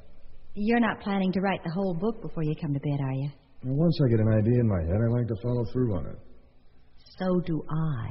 [0.54, 3.30] You're not planning to write the whole book before you come to bed, are you?
[3.62, 6.06] Now, once I get an idea in my head, I like to follow through on
[6.06, 6.18] it.
[7.18, 8.08] So do I.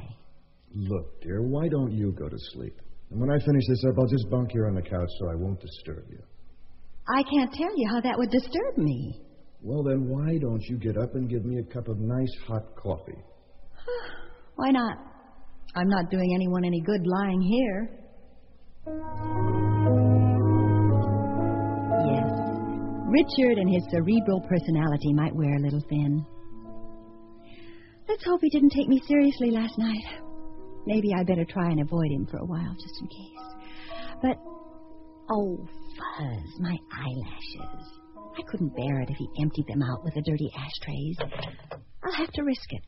[0.74, 2.80] Look, dear, why don't you go to sleep?
[3.10, 5.34] And when I finish this up, I'll just bunk here on the couch so I
[5.36, 6.18] won't disturb you.
[7.08, 9.20] I can't tell you how that would disturb me.
[9.62, 12.74] Well, then, why don't you get up and give me a cup of nice hot
[12.76, 13.18] coffee?
[14.56, 14.96] Why not?
[15.76, 17.90] I'm not doing anyone any good lying here.
[22.06, 22.30] Yes,
[23.06, 26.24] Richard and his cerebral personality might wear a little thin.
[28.08, 30.04] Let's hope he didn't take me seriously last night.
[30.86, 33.36] Maybe I'd better try and avoid him for a while, just in case.
[34.22, 34.38] But,
[35.30, 37.86] oh, fuzz, my eyelashes.
[38.38, 41.16] I couldn't bear it if he emptied them out with the dirty ashtrays.
[42.04, 42.82] I'll have to risk it.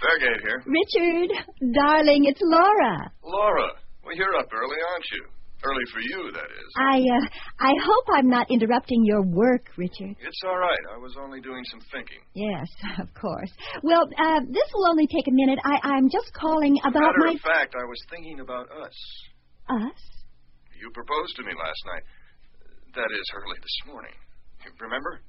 [0.00, 0.62] Fairgate here.
[0.64, 1.30] Richard,
[1.74, 3.12] darling, it's Laura.
[3.22, 3.68] Laura,
[4.04, 5.24] well, you're up early, aren't you?
[5.62, 6.70] Early for you, that is.
[6.80, 7.24] I, uh,
[7.60, 10.16] I hope I'm not interrupting your work, Richard.
[10.16, 10.84] It's all right.
[10.94, 12.16] I was only doing some thinking.
[12.32, 12.64] Yes,
[12.98, 13.52] of course.
[13.82, 15.58] Well, uh, this will only take a minute.
[15.62, 17.32] I, I'm just calling about Matter my.
[17.36, 18.96] of fact, I was thinking about us.
[19.68, 20.00] Us?
[20.80, 22.04] You proposed to me last night.
[22.96, 24.16] That is, early this morning.
[24.80, 25.20] Remember?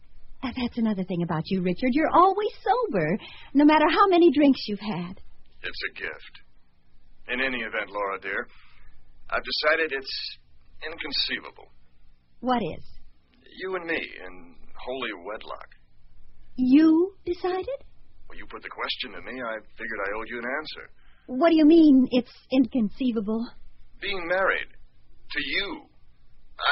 [0.43, 1.91] That's another thing about you, Richard.
[1.93, 3.17] You're always sober,
[3.53, 5.21] no matter how many drinks you've had.
[5.61, 6.33] It's a gift.
[7.29, 8.47] In any event, Laura, dear,
[9.29, 10.37] I've decided it's
[10.85, 11.69] inconceivable.
[12.39, 12.83] What is?
[13.59, 15.69] You and me in holy wedlock.
[16.55, 17.79] You decided?
[18.27, 19.41] Well, you put the question to me.
[19.41, 20.89] I figured I owed you an answer.
[21.27, 23.45] What do you mean it's inconceivable?
[24.01, 25.85] Being married to you.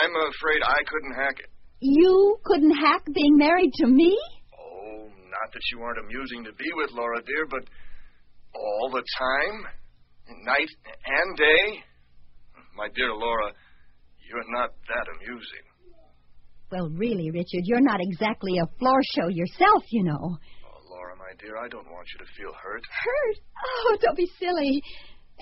[0.04, 1.52] I'm afraid I couldn't hack it.
[1.80, 4.18] You couldn't hack being married to me?
[4.54, 7.64] Oh, not that you aren't amusing to be with, Laura, dear, but
[8.56, 9.66] all the time?
[10.44, 10.70] Night
[11.06, 11.84] and day?
[12.76, 13.52] My dear Laura,
[14.30, 15.66] you're not that amusing.
[16.72, 20.38] Well, really, Richard, you're not exactly a floor show yourself, you know.
[20.66, 21.58] Oh, Laura, my my dear.
[21.58, 22.82] I don't want you to feel hurt.
[22.82, 23.36] Hurt?
[23.66, 24.82] Oh, don't be silly.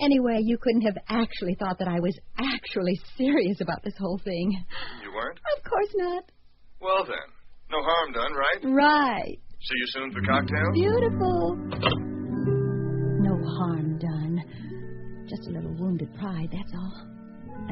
[0.00, 4.64] Anyway, you couldn't have actually thought that I was actually serious about this whole thing.
[5.02, 5.38] You weren't?
[5.56, 6.24] Of course not.
[6.80, 7.16] Well, then.
[7.70, 8.64] No harm done, right?
[8.64, 9.38] Right.
[9.60, 10.72] See you soon for cocktails?
[10.74, 11.56] Beautiful.
[13.20, 15.26] No harm done.
[15.28, 17.06] Just a little wounded pride, that's all.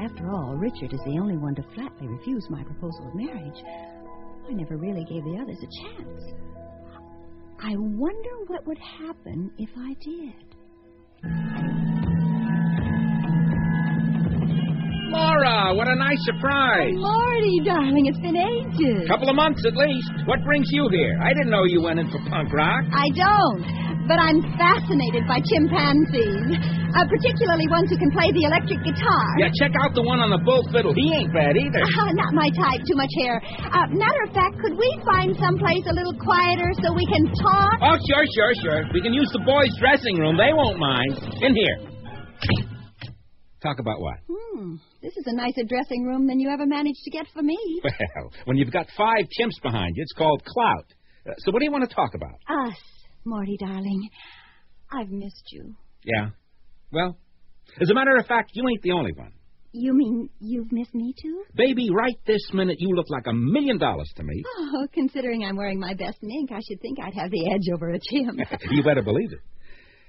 [0.05, 3.63] After all, Richard is the only one to flatly refuse my proposal of marriage.
[4.49, 6.23] I never really gave the others a chance.
[7.63, 10.45] I wonder what would happen if I did.
[15.11, 16.95] Laura, what a nice surprise.
[16.99, 19.07] Morty, darling, it's been ages.
[19.07, 20.11] A couple of months at least.
[20.27, 21.15] What brings you here?
[21.23, 22.83] I didn't know you went in for punk rock.
[22.91, 23.63] I don't,
[24.11, 26.59] but I'm fascinated by chimpanzees,
[26.91, 29.27] uh, particularly ones who can play the electric guitar.
[29.39, 30.91] Yeah, check out the one on the bull fiddle.
[30.91, 31.83] He ain't bad either.
[31.97, 33.41] Uh, not my type, too much hair.
[33.73, 37.79] Uh, matter of fact, could we find someplace a little quieter so we can talk?
[37.83, 38.81] Oh, sure, sure, sure.
[38.93, 40.37] We can use the boys' dressing room.
[40.37, 41.19] They won't mind.
[41.43, 42.76] In here.
[43.67, 44.19] Talk about what?
[44.31, 47.59] Hmm, this is a nicer dressing room than you ever managed to get for me.
[48.17, 50.87] Well, when you've got five chimps behind you, it's called clout.
[51.29, 52.35] Uh, so what do you want to talk about?
[52.49, 52.77] Us,
[53.25, 54.09] Morty, darling.
[54.93, 55.75] I've missed you.
[56.05, 56.29] Yeah.
[56.93, 57.19] Well,
[57.81, 59.33] as a matter of fact, you ain't the only one.
[59.73, 61.43] You mean you've missed me too?
[61.57, 64.45] Baby, right this minute, you look like a million dollars to me.
[64.59, 67.91] Oh, considering I'm wearing my best mink, I should think I'd have the edge over
[67.91, 68.39] a chimp.
[68.71, 69.41] you better believe it.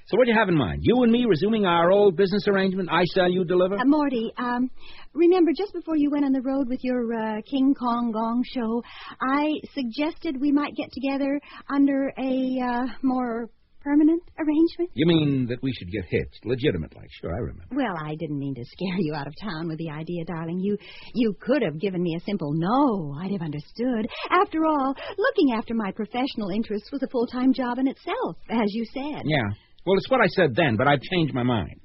[0.07, 0.79] So what do you have in mind?
[0.83, 2.87] You and me resuming our old business arrangement?
[2.89, 3.75] I sell, you deliver?
[3.75, 4.69] Uh, Morty, um,
[5.13, 8.81] remember just before you went on the road with your uh, King Kong Gong show,
[9.19, 13.49] I suggested we might get together under a uh, more
[13.81, 14.89] permanent arrangement?
[14.93, 17.09] You mean that we should get hitched, legitimate like?
[17.19, 17.75] Sure, I remember.
[17.75, 20.59] Well, I didn't mean to scare you out of town with the idea, darling.
[20.59, 20.77] You
[21.15, 23.13] you could have given me a simple no.
[23.21, 24.07] I'd have understood.
[24.29, 28.85] After all, looking after my professional interests was a full-time job in itself, as you
[28.93, 29.21] said.
[29.25, 29.66] Yeah.
[29.87, 31.79] Well, it's what I said then, but I've changed my mind.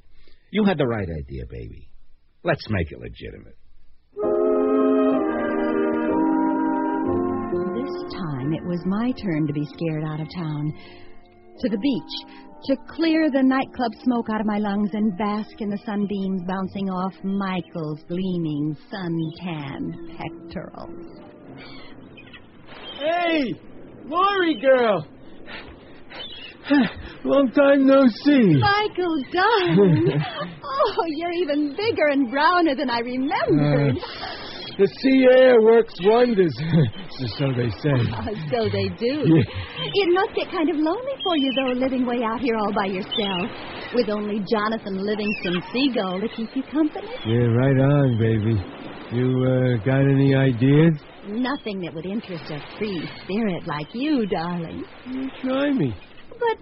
[0.50, 1.88] You had the right idea, baby.
[2.42, 3.57] Let's make it legitimate.
[7.78, 10.74] This time it was my turn to be scared out of town.
[11.61, 12.34] To the beach,
[12.64, 16.90] to clear the nightclub smoke out of my lungs and bask in the sunbeams bouncing
[16.90, 21.07] off Michael's gleaming sun-tanned pectorals.
[22.98, 23.55] Hey,
[24.07, 25.07] Lori girl.
[27.24, 28.54] Long time no see.
[28.54, 30.22] Michael, darling.
[30.64, 33.96] oh, you're even bigger and browner than I remembered.
[33.98, 34.42] Uh,
[34.78, 36.54] the sea air works wonders.
[37.38, 37.98] so they say.
[38.14, 39.26] Oh, so they do.
[39.26, 39.42] Yeah.
[39.94, 42.86] It must get kind of lonely for you, though, living way out here all by
[42.86, 43.50] yourself,
[43.94, 47.08] with only Jonathan Livingston Seagull to keep you company.
[47.26, 48.56] Yeah, right on, baby.
[49.12, 50.94] You uh, got any ideas?
[51.26, 54.84] Nothing that would interest a free spirit like you, darling.
[55.06, 55.92] You try me.
[56.39, 56.59] But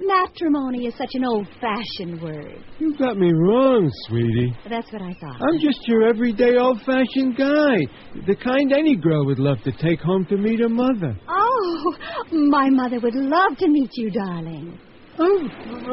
[0.00, 2.64] matrimony is such an old-fashioned word.
[2.78, 4.54] You got me wrong, sweetie.
[4.68, 5.40] That's what I thought.
[5.40, 7.86] I'm just your everyday old-fashioned guy.
[8.26, 11.16] The kind any girl would love to take home to meet her mother.
[11.28, 11.94] Oh,
[12.32, 14.78] my mother would love to meet you, darling.
[15.18, 15.48] Oh,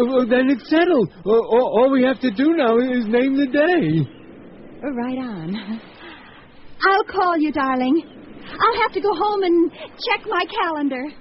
[0.07, 1.11] well, then it's settled.
[1.25, 4.07] All, we have to do now is name the day.
[4.83, 5.81] Oh, right on.
[6.87, 8.01] I'll call you, darling.
[8.49, 11.11] I'll have to go home and check my calendar.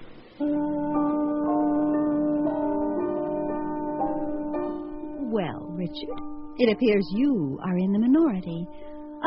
[5.30, 6.18] Well, Richard,
[6.56, 8.66] it appears you are in the minority.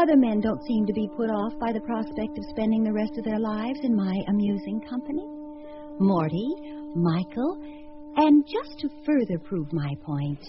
[0.02, 3.20] Other men don't seem to be put off by the prospect of spending the rest
[3.20, 5.28] of their lives in my amusing company.
[6.00, 6.56] Morty,
[6.96, 7.62] Michael,
[8.16, 10.40] and just to further prove my point.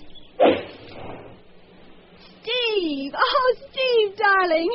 [2.40, 3.12] Steve!
[3.14, 4.70] Oh, Steve, darling!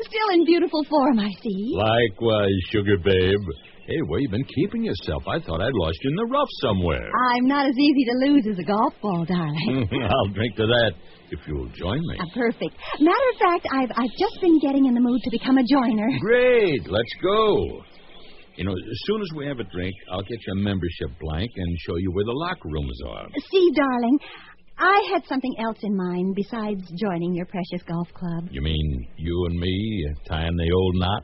[0.00, 1.72] Still in beautiful form, I see.
[1.72, 3.46] Likewise, sugar babe.
[3.86, 5.22] Hey, where you been keeping yourself?
[5.30, 7.06] I thought I'd lost you in the rough somewhere.
[7.30, 9.86] I'm not as easy to lose as a golf ball, darling.
[10.10, 10.92] I'll drink to that
[11.30, 12.16] if you'll join me.
[12.18, 12.74] Ah, perfect.
[12.98, 16.08] Matter of fact, I've I've just been getting in the mood to become a joiner.
[16.20, 17.82] Great, let's go.
[18.56, 21.78] You know, as soon as we have a drink, I'll get your membership blank and
[21.86, 23.28] show you where the locker rooms are.
[23.52, 24.18] See, darling,
[24.78, 28.48] I had something else in mind besides joining your precious golf club.
[28.50, 31.22] You mean you and me uh, tying the old knot?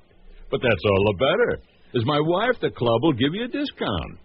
[0.49, 1.72] But that's all the better.
[1.95, 4.19] As my wife, the club will give you a discount.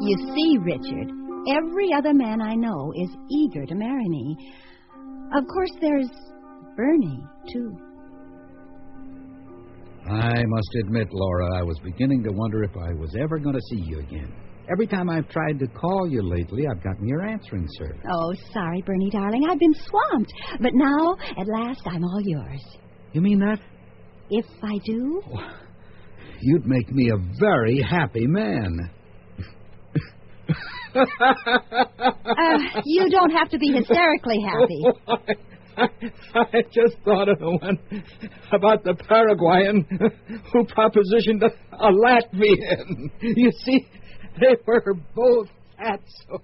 [0.00, 1.10] You see, Richard,
[1.54, 4.36] every other man I know is eager to marry me.
[5.34, 6.08] Of course, there's
[6.74, 7.22] Bernie,
[7.52, 7.76] too.
[10.10, 13.62] I must admit, Laura, I was beginning to wonder if I was ever going to
[13.70, 14.32] see you again.
[14.70, 18.00] Every time I've tried to call you lately, I've gotten your answering service.
[18.10, 19.46] Oh, sorry, Bernie, darling.
[19.50, 20.32] I've been swamped.
[20.60, 22.64] But now, at last, I'm all yours.
[23.12, 23.58] You mean that?
[24.34, 25.22] If I do?
[26.40, 28.90] you'd make me a very happy man.
[30.94, 31.04] Uh,
[32.84, 34.84] you don't have to be hysterically happy.
[35.76, 35.88] I,
[36.34, 37.78] I just thought of the one
[38.52, 39.86] about the Paraguayan
[40.52, 43.10] who propositioned a, a Latvian.
[43.20, 43.86] You see,
[44.40, 46.42] they were both fat, so.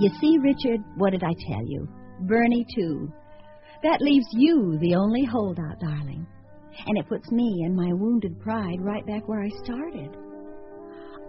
[0.00, 1.88] You see, Richard, what did I tell you?
[2.28, 3.10] Bernie, too.
[3.82, 6.26] That leaves you the only holdout, darling.
[6.86, 10.14] And it puts me and my wounded pride right back where I started.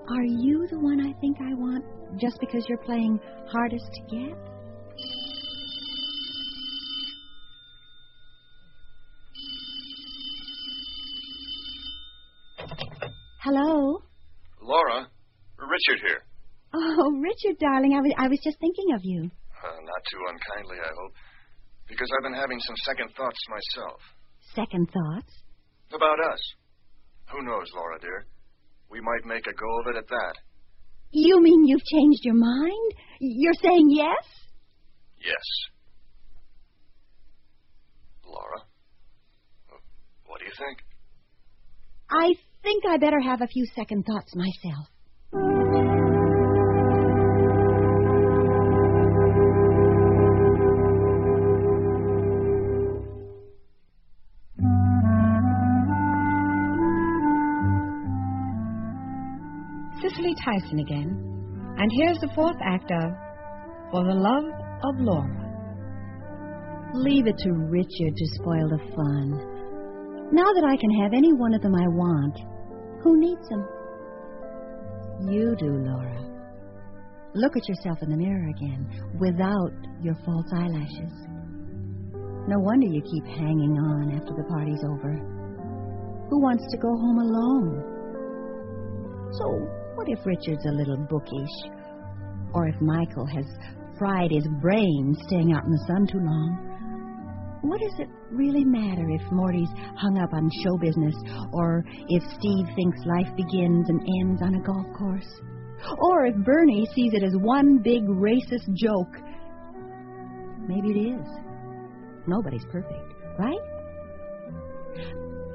[0.10, 1.86] Are you the one I think I want
[2.20, 4.38] just because you're playing hardest to get?
[13.42, 14.02] Hello?
[14.62, 15.08] Laura,
[15.58, 16.24] Richard here.
[16.74, 19.32] Oh, Richard, darling, I was, I was just thinking of you.
[19.60, 21.14] Uh, not too unkindly, I hope.
[21.88, 24.00] Because I've been having some second thoughts myself.
[24.56, 25.34] Second thoughts?
[25.94, 26.42] About us.
[27.32, 28.26] Who knows, Laura, dear?
[28.90, 30.36] We might make a go of it at that.
[31.12, 32.94] You mean you've changed your mind?
[33.20, 34.24] You're saying yes?
[35.20, 35.46] Yes.
[38.26, 38.62] Laura?
[40.28, 40.78] What do you think?
[42.12, 42.34] I
[42.64, 44.88] think I better have a few second thoughts myself.
[60.36, 61.10] Tyson again.
[61.78, 63.12] And here's the fourth act of
[63.92, 65.50] For the Love of Laura.
[66.94, 70.30] Leave it to Richard to spoil the fun.
[70.32, 72.36] Now that I can have any one of them I want,
[73.04, 73.66] who needs them?
[75.30, 76.30] You do, Laura.
[77.36, 79.72] Look at yourself in the mirror again, without
[80.02, 81.14] your false eyelashes.
[82.48, 85.14] No wonder you keep hanging on after the party's over.
[86.30, 87.84] Who wants to go home alone?
[89.38, 91.56] So, what if Richard's a little bookish?
[92.54, 93.44] Or if Michael has
[94.00, 97.60] fried his brain staying out in the sun too long?
[97.64, 101.16] What does it really matter if Morty's hung up on show business,
[101.52, 105.28] or if Steve thinks life begins and ends on a golf course?
[106.00, 109.12] Or if Bernie sees it as one big racist joke?
[110.66, 111.28] Maybe it is.
[112.26, 113.60] Nobody's perfect, right?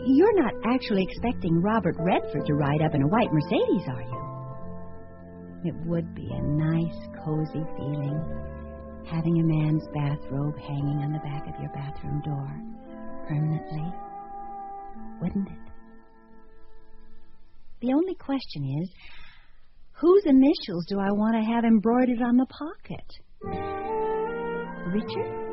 [0.05, 4.24] You're not actually expecting Robert Redford to ride up in a white Mercedes, are you?
[5.65, 8.21] It would be a nice, cozy feeling
[9.07, 12.49] having a man's bathrobe hanging on the back of your bathroom door
[13.27, 13.93] permanently,
[15.21, 15.73] wouldn't it?
[17.81, 18.91] The only question is
[19.93, 23.09] whose initials do I want to have embroidered on the pocket?
[24.93, 25.45] Richard?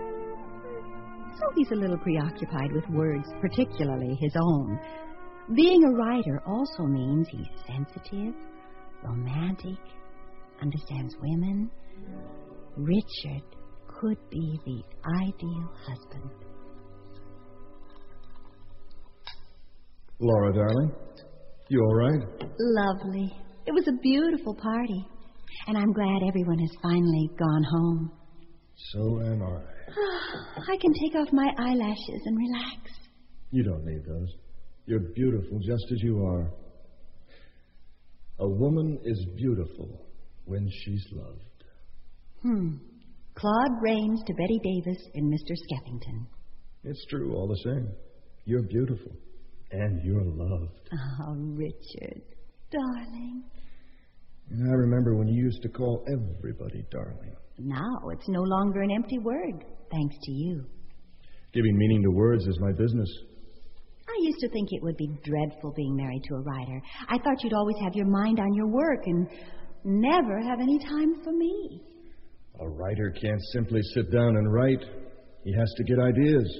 [1.39, 4.77] So he's a little preoccupied with words, particularly his own.
[5.55, 8.35] Being a writer also means he's sensitive,
[9.03, 9.79] romantic,
[10.61, 11.69] understands women.
[12.77, 13.43] Richard
[13.87, 14.83] could be the
[15.21, 16.31] ideal husband.
[20.19, 20.91] Laura, darling,
[21.69, 22.21] you all right?
[22.59, 23.31] Lovely.
[23.65, 25.07] It was a beautiful party.
[25.67, 28.11] And I'm glad everyone has finally gone home.
[28.93, 29.61] So am I.
[30.73, 32.91] I can take off my eyelashes and relax.
[33.51, 34.29] You don't need those.
[34.85, 36.51] You're beautiful just as you are.
[38.39, 40.10] A woman is beautiful
[40.51, 41.63] when she's loved.
[42.41, 42.69] Hmm.
[43.35, 45.55] Claude Rains to Bette Davis and Mr.
[45.55, 46.27] Skeffington.
[46.83, 47.87] It's true all the same.
[48.45, 49.11] You're beautiful.
[49.71, 50.89] And you're loved.
[50.93, 52.21] Oh, Richard.
[52.71, 53.43] Darling.
[54.49, 57.35] And I remember when you used to call everybody darling.
[57.57, 60.65] Now it's no longer an empty word, thanks to you.
[61.53, 63.09] Giving meaning to words is my business.
[64.07, 66.81] I used to think it would be dreadful being married to a writer.
[67.07, 69.27] I thought you'd always have your mind on your work and
[69.83, 71.81] never have any time for me.
[72.59, 74.83] A writer can't simply sit down and write.
[75.43, 76.59] He has to get ideas.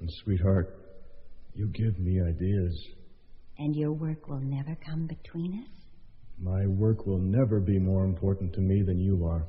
[0.00, 0.80] And, sweetheart,
[1.54, 2.84] you give me ideas.
[3.58, 5.80] And your work will never come between us?
[6.38, 9.46] My work will never be more important to me than you are.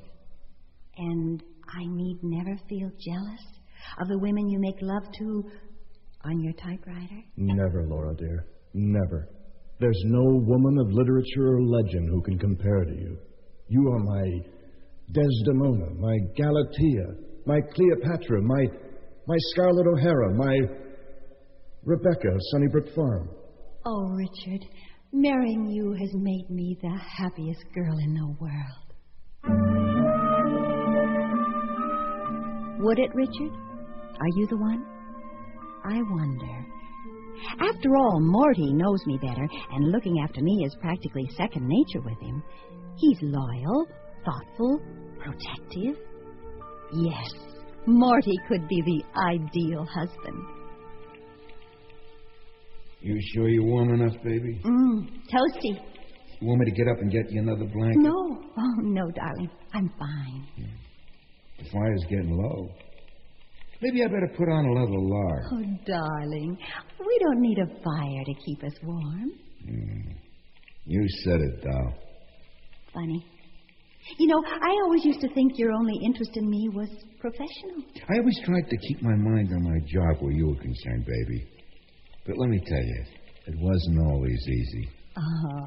[0.98, 3.42] And I need never feel jealous
[4.00, 5.44] of the women you make love to
[6.26, 7.24] on your typewriter?
[7.38, 8.46] Never, Laura, dear.
[8.74, 9.30] Never.
[9.82, 13.18] There's no woman of literature or legend who can compare to you.
[13.68, 14.24] You are my
[15.12, 17.16] Desdemona, my Galatea,
[17.48, 18.64] my Cleopatra, my
[19.28, 20.56] my Scarlett O'Hara, my
[21.84, 23.30] Rebecca of Sunnybrook Farm.
[23.84, 24.64] Oh, Richard,
[25.14, 28.88] marrying you has made me the happiest girl in the world.
[32.82, 33.52] Would it, Richard?
[34.20, 34.86] Are you the one?
[35.86, 36.81] I wonder.
[37.60, 42.20] After all, Morty knows me better, and looking after me is practically second nature with
[42.20, 42.44] him.
[42.98, 43.88] He's loyal,
[44.26, 44.80] thoughtful,
[45.18, 45.98] protective.
[46.94, 47.32] Yes,
[47.88, 49.04] Morty could be the
[49.34, 50.44] ideal husband.
[53.02, 54.62] You sure you're warm enough, baby?
[54.64, 55.82] Mmm, toasty.
[56.40, 57.98] You want me to get up and get you another blanket?
[57.98, 58.44] No.
[58.58, 59.50] Oh, no, darling.
[59.74, 60.48] I'm fine.
[61.60, 62.70] The fire's getting low.
[63.82, 65.44] Maybe I better put on a little lard.
[65.52, 66.58] Oh, darling.
[67.00, 69.32] We don't need a fire to keep us warm.
[69.68, 70.16] Mm.
[70.86, 71.94] You said it, doll.
[72.94, 73.26] Funny.
[74.18, 76.90] You know, I always used to think your only interest in me was
[77.20, 77.84] professional.
[78.10, 81.48] I always tried to keep my mind on my job where you were concerned, baby.
[82.26, 83.04] But let me tell you,
[83.48, 84.90] it wasn't always easy.
[85.18, 85.66] Oh,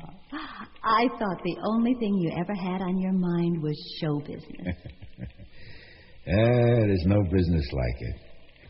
[0.83, 4.77] I thought the only thing you ever had on your mind was show business.
[6.27, 8.17] Eh, there's no business like it.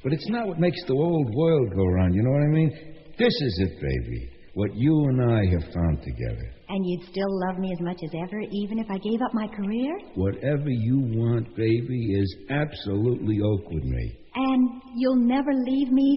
[0.02, 2.70] But it's not what makes the old world go round, you know what I mean?
[3.18, 4.30] This is it, baby.
[4.54, 6.50] What you and I have found together.
[6.68, 9.46] and you'd still love me as much as ever, even if I gave up my
[9.48, 9.92] career?
[10.14, 14.12] Whatever you want, baby, is absolutely oak with me.
[14.34, 16.16] And you'll never leave me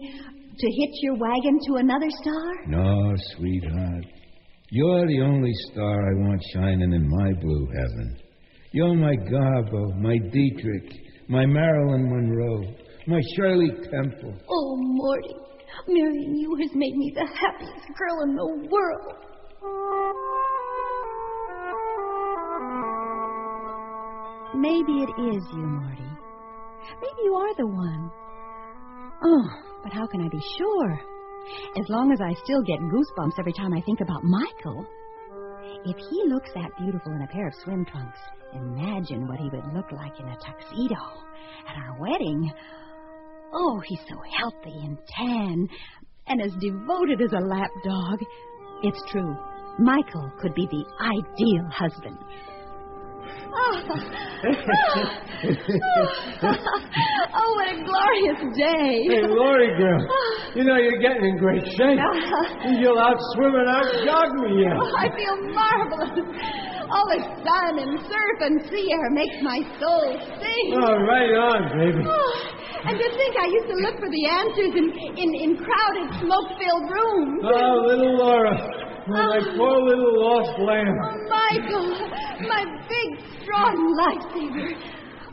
[0.58, 2.54] to hitch your wagon to another star?
[2.68, 4.06] No, sweetheart.
[4.72, 8.18] You're the only star I want shining in my blue heaven.
[8.72, 10.92] You're my Garbo, my Dietrich,
[11.30, 12.64] my Marilyn Monroe,
[13.06, 14.34] my Shirley Temple.
[14.50, 15.36] Oh, Morty,
[15.88, 19.14] marrying you has made me the happiest girl in the world.
[24.56, 26.10] Maybe it is you, Morty.
[27.02, 28.12] Maybe you are the one.
[29.24, 29.50] Oh,
[29.84, 31.00] but how can I be sure?
[31.78, 34.86] As long as I still get goosebumps every time I think about Michael.
[35.86, 38.20] If he looks that beautiful in a pair of swim trunks,
[38.54, 40.96] imagine what he would look like in a tuxedo
[41.68, 42.52] at our wedding.
[43.54, 45.68] Oh, he's so healthy and tan
[46.28, 48.20] and as devoted as a lap dog.
[48.84, 49.36] It's true.
[49.80, 52.18] Michael could be the ideal husband.
[57.40, 59.06] Oh, what a glorious day.
[59.06, 60.02] Hey, Lori girl,
[60.56, 62.00] you know you're getting in great shape.
[62.82, 64.74] You'll outswim and outjog me yet.
[64.74, 66.18] Oh, I feel marvelous.
[66.90, 70.74] All the sun and surf and sea air makes my soul sing.
[70.82, 72.02] Oh, right on, baby.
[72.08, 72.34] Oh,
[72.88, 76.90] and to think I used to look for the answers in, in, in crowded, smoke-filled
[76.90, 77.44] rooms.
[77.44, 78.56] Oh, little Laura,
[79.10, 80.96] my poor little lost lamb.
[81.04, 81.88] Oh, Michael,
[82.48, 84.76] my big, strong lifesaver.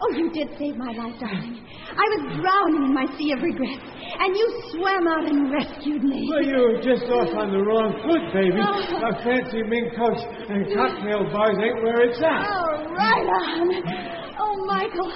[0.01, 1.65] Oh, you did save my life, darling.
[1.95, 3.81] I was drowning in my sea of regrets,
[4.19, 6.29] and you swam out and rescued me.
[6.29, 8.59] Well, you were just off on the wrong foot, baby.
[8.59, 8.75] Oh.
[8.75, 10.19] A fancy mink coat
[10.51, 12.43] and cocktail bars ain't where it's at.
[12.43, 13.71] Oh, right on.
[14.39, 15.13] Oh, Michael,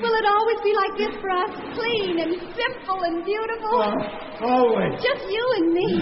[0.00, 1.52] will it always be like this for us?
[1.76, 3.76] Clean and simple and beautiful?
[3.76, 4.96] Oh, always.
[5.04, 5.92] Just you and me,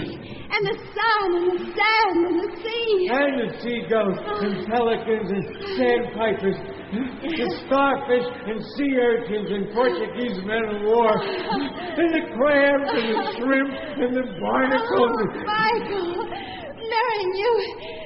[0.47, 3.11] and the sun and the sand and the sea.
[3.11, 4.71] And the seagulls and oh.
[4.71, 5.43] pelicans and
[5.75, 6.57] sandpipers,
[6.95, 13.25] the starfish and sea urchins and Portuguese men of war, and the crabs and the
[13.35, 15.11] shrimp and the barnacles.
[15.11, 17.53] Oh, Michael, marrying you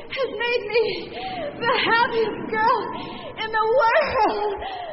[0.10, 0.84] has made me
[1.62, 2.82] the happiest girl
[3.38, 4.84] in the world.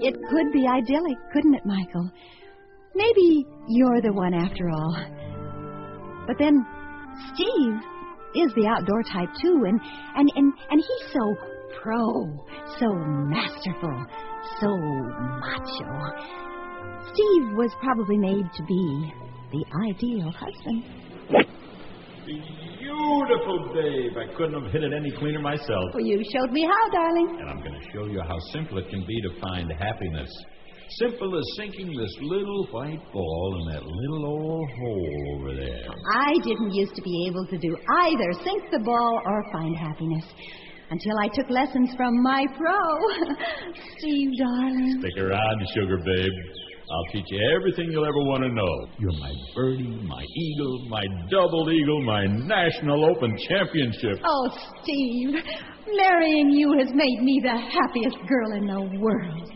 [0.00, 2.10] It could be idyllic, couldn't it, Michael?
[2.94, 4.96] Maybe you're the one after all.
[6.26, 6.66] But then
[7.32, 7.74] Steve
[8.34, 9.80] is the outdoor type too, and
[10.16, 11.36] and and, and he's so
[11.82, 12.24] pro,
[12.78, 14.06] so masterful,
[14.60, 14.76] so
[15.40, 15.92] macho.
[17.12, 19.12] Steve was probably made to be
[19.52, 20.84] the ideal husband.
[22.24, 24.16] Beautiful, babe.
[24.16, 25.94] I couldn't have hit it any cleaner myself.
[25.94, 27.38] Well, you showed me how, darling.
[27.40, 30.30] And I'm going to show you how simple it can be to find happiness.
[30.98, 35.88] Simple as sinking this little white ball in that little old hole over there.
[36.14, 40.24] I didn't used to be able to do either sink the ball or find happiness
[40.90, 43.34] until I took lessons from my pro,
[43.98, 45.00] Steve, darling.
[45.00, 46.32] Stick around, sugar babe.
[46.92, 48.86] I'll teach you everything you'll ever want to know.
[48.98, 54.20] You're my birdie, my eagle, my double eagle, my national open championship.
[54.22, 54.50] Oh,
[54.82, 55.30] Steve,
[55.96, 59.48] marrying you has made me the happiest girl in the world.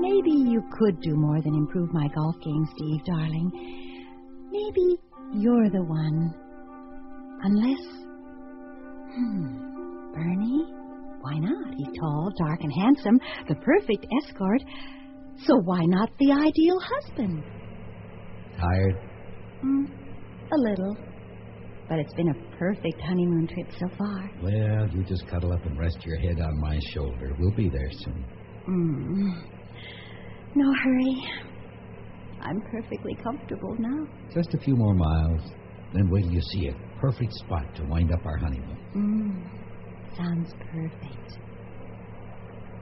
[0.00, 3.50] Maybe you could do more than improve my golf game, Steve, darling.
[4.50, 4.98] Maybe
[5.32, 6.34] you're the one.
[7.42, 7.86] Unless.
[9.14, 10.12] Hmm.
[10.12, 10.81] Bernie?
[11.22, 11.74] Why not?
[11.76, 14.62] He's tall, dark, and handsome, the perfect escort.
[15.46, 17.42] So why not the ideal husband?
[18.58, 18.96] Tired?
[19.60, 19.84] Hmm,
[20.52, 20.96] a little.
[21.88, 24.30] But it's been a perfect honeymoon trip so far.
[24.42, 27.34] Well, you just cuddle up and rest your head on my shoulder.
[27.38, 28.24] We'll be there soon.
[28.68, 29.62] Mm.
[30.54, 31.22] No hurry.
[32.40, 34.06] I'm perfectly comfortable now.
[34.34, 35.52] Just a few more miles.
[35.92, 38.78] Then wait till you see a perfect spot to wind up our honeymoon.
[38.96, 39.61] Mm.
[40.16, 41.38] Sounds perfect.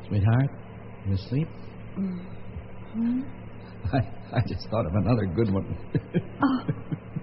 [0.08, 0.50] Sweetheart,
[1.06, 1.48] you asleep?
[1.98, 3.22] Mm.
[3.92, 3.98] I,
[4.36, 5.78] I just thought of another good one.
[6.42, 6.60] oh,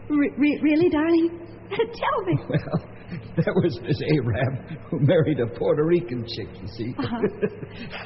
[0.10, 1.40] re- re- really, darling?
[1.70, 2.34] Tell me.
[2.50, 2.90] Well,
[3.40, 6.94] there was this Arab who married a Puerto Rican chick, you see.
[6.98, 7.48] Uh-huh.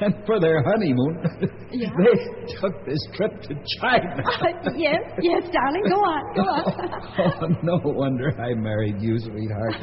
[0.06, 1.18] and for their honeymoon,
[1.72, 1.88] Yeah?
[1.96, 4.22] they took this trip to China.
[4.76, 5.84] yes, yes, darling.
[5.88, 6.64] Go on, go on.
[7.18, 9.74] oh, no wonder I married you, sweetheart.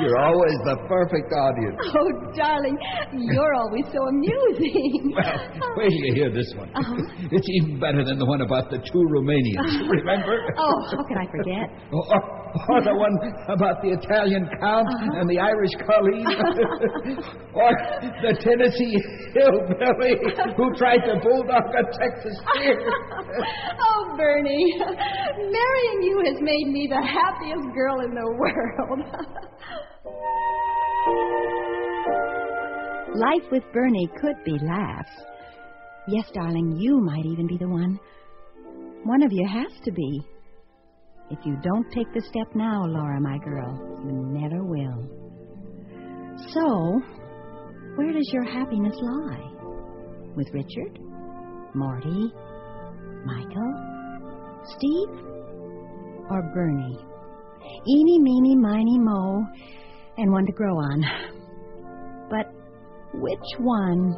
[0.00, 1.78] You're always the perfect audience.
[1.94, 2.76] oh, darling,
[3.12, 5.12] you're always so amusing.
[5.14, 5.38] Well,
[5.76, 6.70] wait till you hear this one.
[6.74, 7.28] Uh-huh.
[7.30, 9.88] It's even better than the one about the two Romanians.
[9.90, 10.34] Remember?
[10.58, 11.70] oh, how can I forget?
[11.92, 12.04] Or,
[12.70, 13.14] or the one
[13.48, 15.20] about the Italian count Uh-huh.
[15.20, 16.24] and the Irish colleen.
[17.60, 17.70] or
[18.24, 18.96] the Tennessee
[19.36, 20.14] hillbilly
[20.56, 22.80] who tried to bulldog a Texas steer.
[23.88, 24.72] oh, Bernie,
[25.58, 29.00] marrying you has made me the happiest girl in the world.
[33.16, 35.12] Life with Bernie could be laughs.
[36.08, 37.98] Yes, darling, you might even be the one.
[39.04, 40.20] One of you has to be.
[41.30, 45.08] If you don't take the step now, Laura, my girl, you never will.
[46.52, 47.00] So,
[47.96, 49.50] where does your happiness lie?
[50.36, 50.98] With Richard?
[51.74, 52.32] Marty?
[53.24, 53.74] Michael?
[54.76, 55.08] Steve?
[56.30, 56.98] Or Bernie?
[57.88, 59.44] Eeny, meeny, miny, mo,
[60.18, 61.02] and one to grow on.
[62.28, 62.52] But
[63.14, 64.12] which one?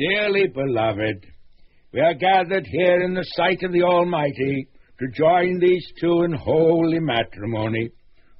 [0.00, 1.26] Dearly beloved,
[1.92, 4.66] we are gathered here in the sight of the Almighty
[4.98, 7.90] to join these two in holy matrimony.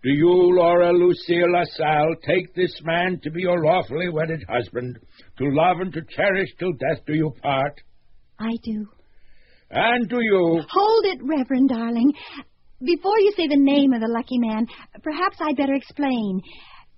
[0.03, 5.01] Do you, Laura Lucille LaSalle, take this man to be your lawfully wedded husband,
[5.37, 7.79] to love and to cherish till death do you part?
[8.39, 8.87] I do.
[9.71, 10.63] And do you?
[10.67, 12.11] Hold it, Reverend darling.
[12.83, 14.67] Before you say the name of the lucky man,
[15.03, 16.41] perhaps I'd better explain.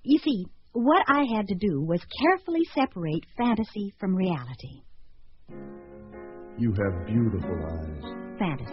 [0.04, 4.82] You see, what I had to do was carefully separate fantasy from reality.
[6.58, 8.38] You have beautiful eyes.
[8.38, 8.72] Fantasy.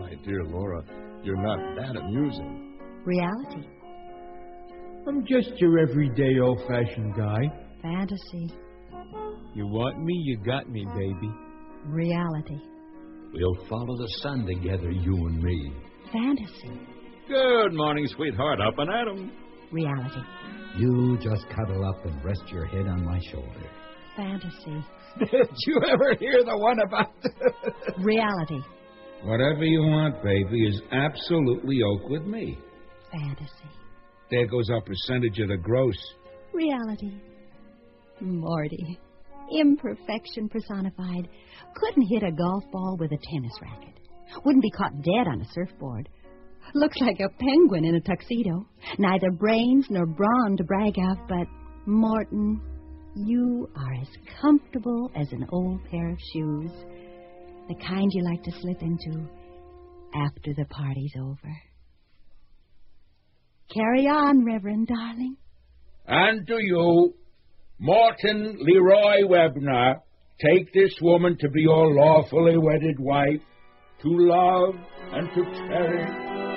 [0.00, 0.82] My dear Laura,
[1.22, 2.78] you're not that amusing.
[3.04, 3.68] Reality.
[5.06, 7.40] I'm just your everyday old fashioned guy.
[7.82, 8.54] Fantasy.
[9.54, 11.30] You want me, you got me, baby.
[11.86, 12.58] Reality.
[13.32, 15.72] We'll follow the sun together, you and me.
[16.12, 16.80] Fantasy.
[17.28, 18.60] Good morning, sweetheart.
[18.60, 19.32] Up and at 'em.
[19.74, 20.20] Reality.
[20.76, 23.68] You just cuddle up and rest your head on my shoulder.
[24.16, 24.84] Fantasy.
[25.18, 27.12] Did you ever hear the one about
[27.98, 28.60] Reality.
[29.24, 32.56] Whatever you want, baby, is absolutely oak with me.
[33.10, 33.68] Fantasy.
[34.30, 35.98] There goes our percentage of the gross.
[36.52, 37.18] Reality.
[38.20, 38.96] Morty.
[39.50, 41.28] Imperfection personified.
[41.74, 43.98] Couldn't hit a golf ball with a tennis racket.
[44.44, 46.08] Wouldn't be caught dead on a surfboard.
[46.76, 48.66] Looks like a penguin in a tuxedo.
[48.98, 51.46] Neither brains nor brawn to brag of, but
[51.86, 52.60] Morton,
[53.14, 54.08] you are as
[54.40, 56.72] comfortable as an old pair of shoes.
[57.68, 59.28] The kind you like to slip into
[60.16, 61.56] after the party's over.
[63.72, 65.36] Carry on, Reverend darling.
[66.08, 67.14] And do you,
[67.78, 70.00] Morton Leroy Webner,
[70.44, 73.40] take this woman to be your lawfully wedded wife,
[74.02, 74.74] to love
[75.12, 76.53] and to cherish?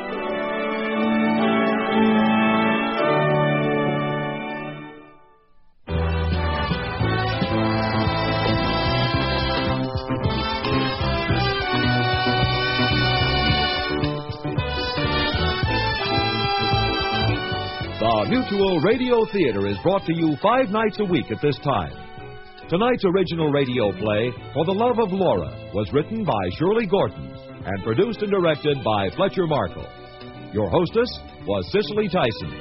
[18.27, 21.93] The Mutual Radio Theater is brought to you five nights a week at this time.
[22.69, 27.33] Tonight's original radio play, For the Love of Laura, was written by Shirley Gordon
[27.65, 29.87] and produced and directed by Fletcher Markle.
[30.53, 31.09] Your hostess
[31.45, 32.51] was Cicely Tyson.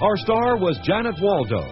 [0.00, 1.62] Our star was Janet Waldo.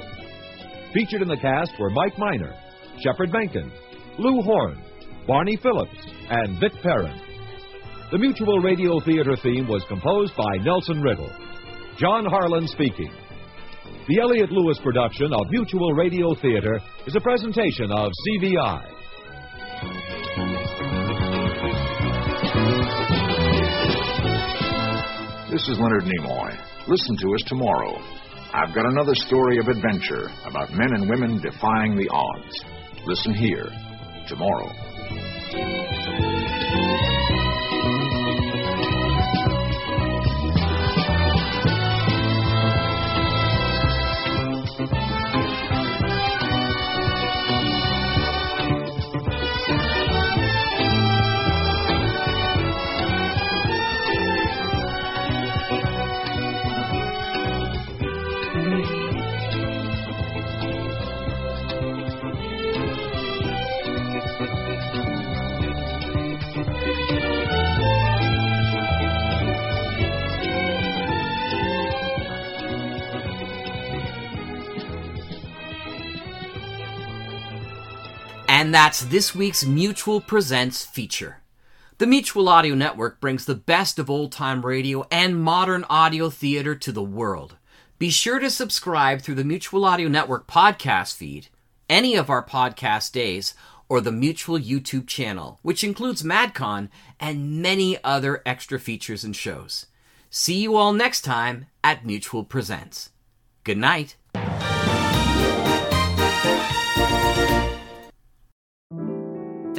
[0.92, 2.54] Featured in the cast were Mike Miner,
[3.02, 3.72] Shepard Menken,
[4.18, 4.82] Lou Horn,
[5.26, 5.96] Barney Phillips,
[6.28, 7.18] and Vic Perrin.
[8.10, 11.30] The Mutual Radio Theater theme was composed by Nelson Riddle.
[11.96, 13.12] John Harlan speaking.
[14.08, 18.89] The Elliott Lewis production of Mutual Radio Theater is a presentation of CVI.
[25.50, 26.56] This is Leonard Nimoy.
[26.86, 27.98] Listen to us tomorrow.
[28.54, 32.64] I've got another story of adventure about men and women defying the odds.
[33.04, 33.68] Listen here
[34.28, 34.70] tomorrow.
[78.70, 81.38] And that's this week's Mutual Presents feature.
[81.98, 86.76] The Mutual Audio Network brings the best of old time radio and modern audio theater
[86.76, 87.56] to the world.
[87.98, 91.48] Be sure to subscribe through the Mutual Audio Network podcast feed,
[91.88, 93.54] any of our podcast days,
[93.88, 99.86] or the Mutual YouTube channel, which includes MadCon and many other extra features and shows.
[100.30, 103.10] See you all next time at Mutual Presents.
[103.64, 104.14] Good night.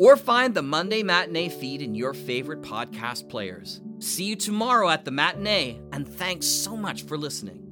[0.00, 3.82] or find the Monday Matinee feed in your favorite podcast players.
[3.98, 7.66] See you tomorrow at the matinee, and thanks so much for listening.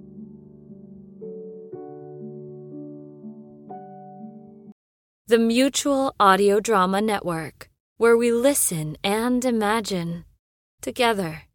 [5.26, 10.26] The Mutual Audio Drama Network, where we listen and imagine
[10.82, 11.47] together.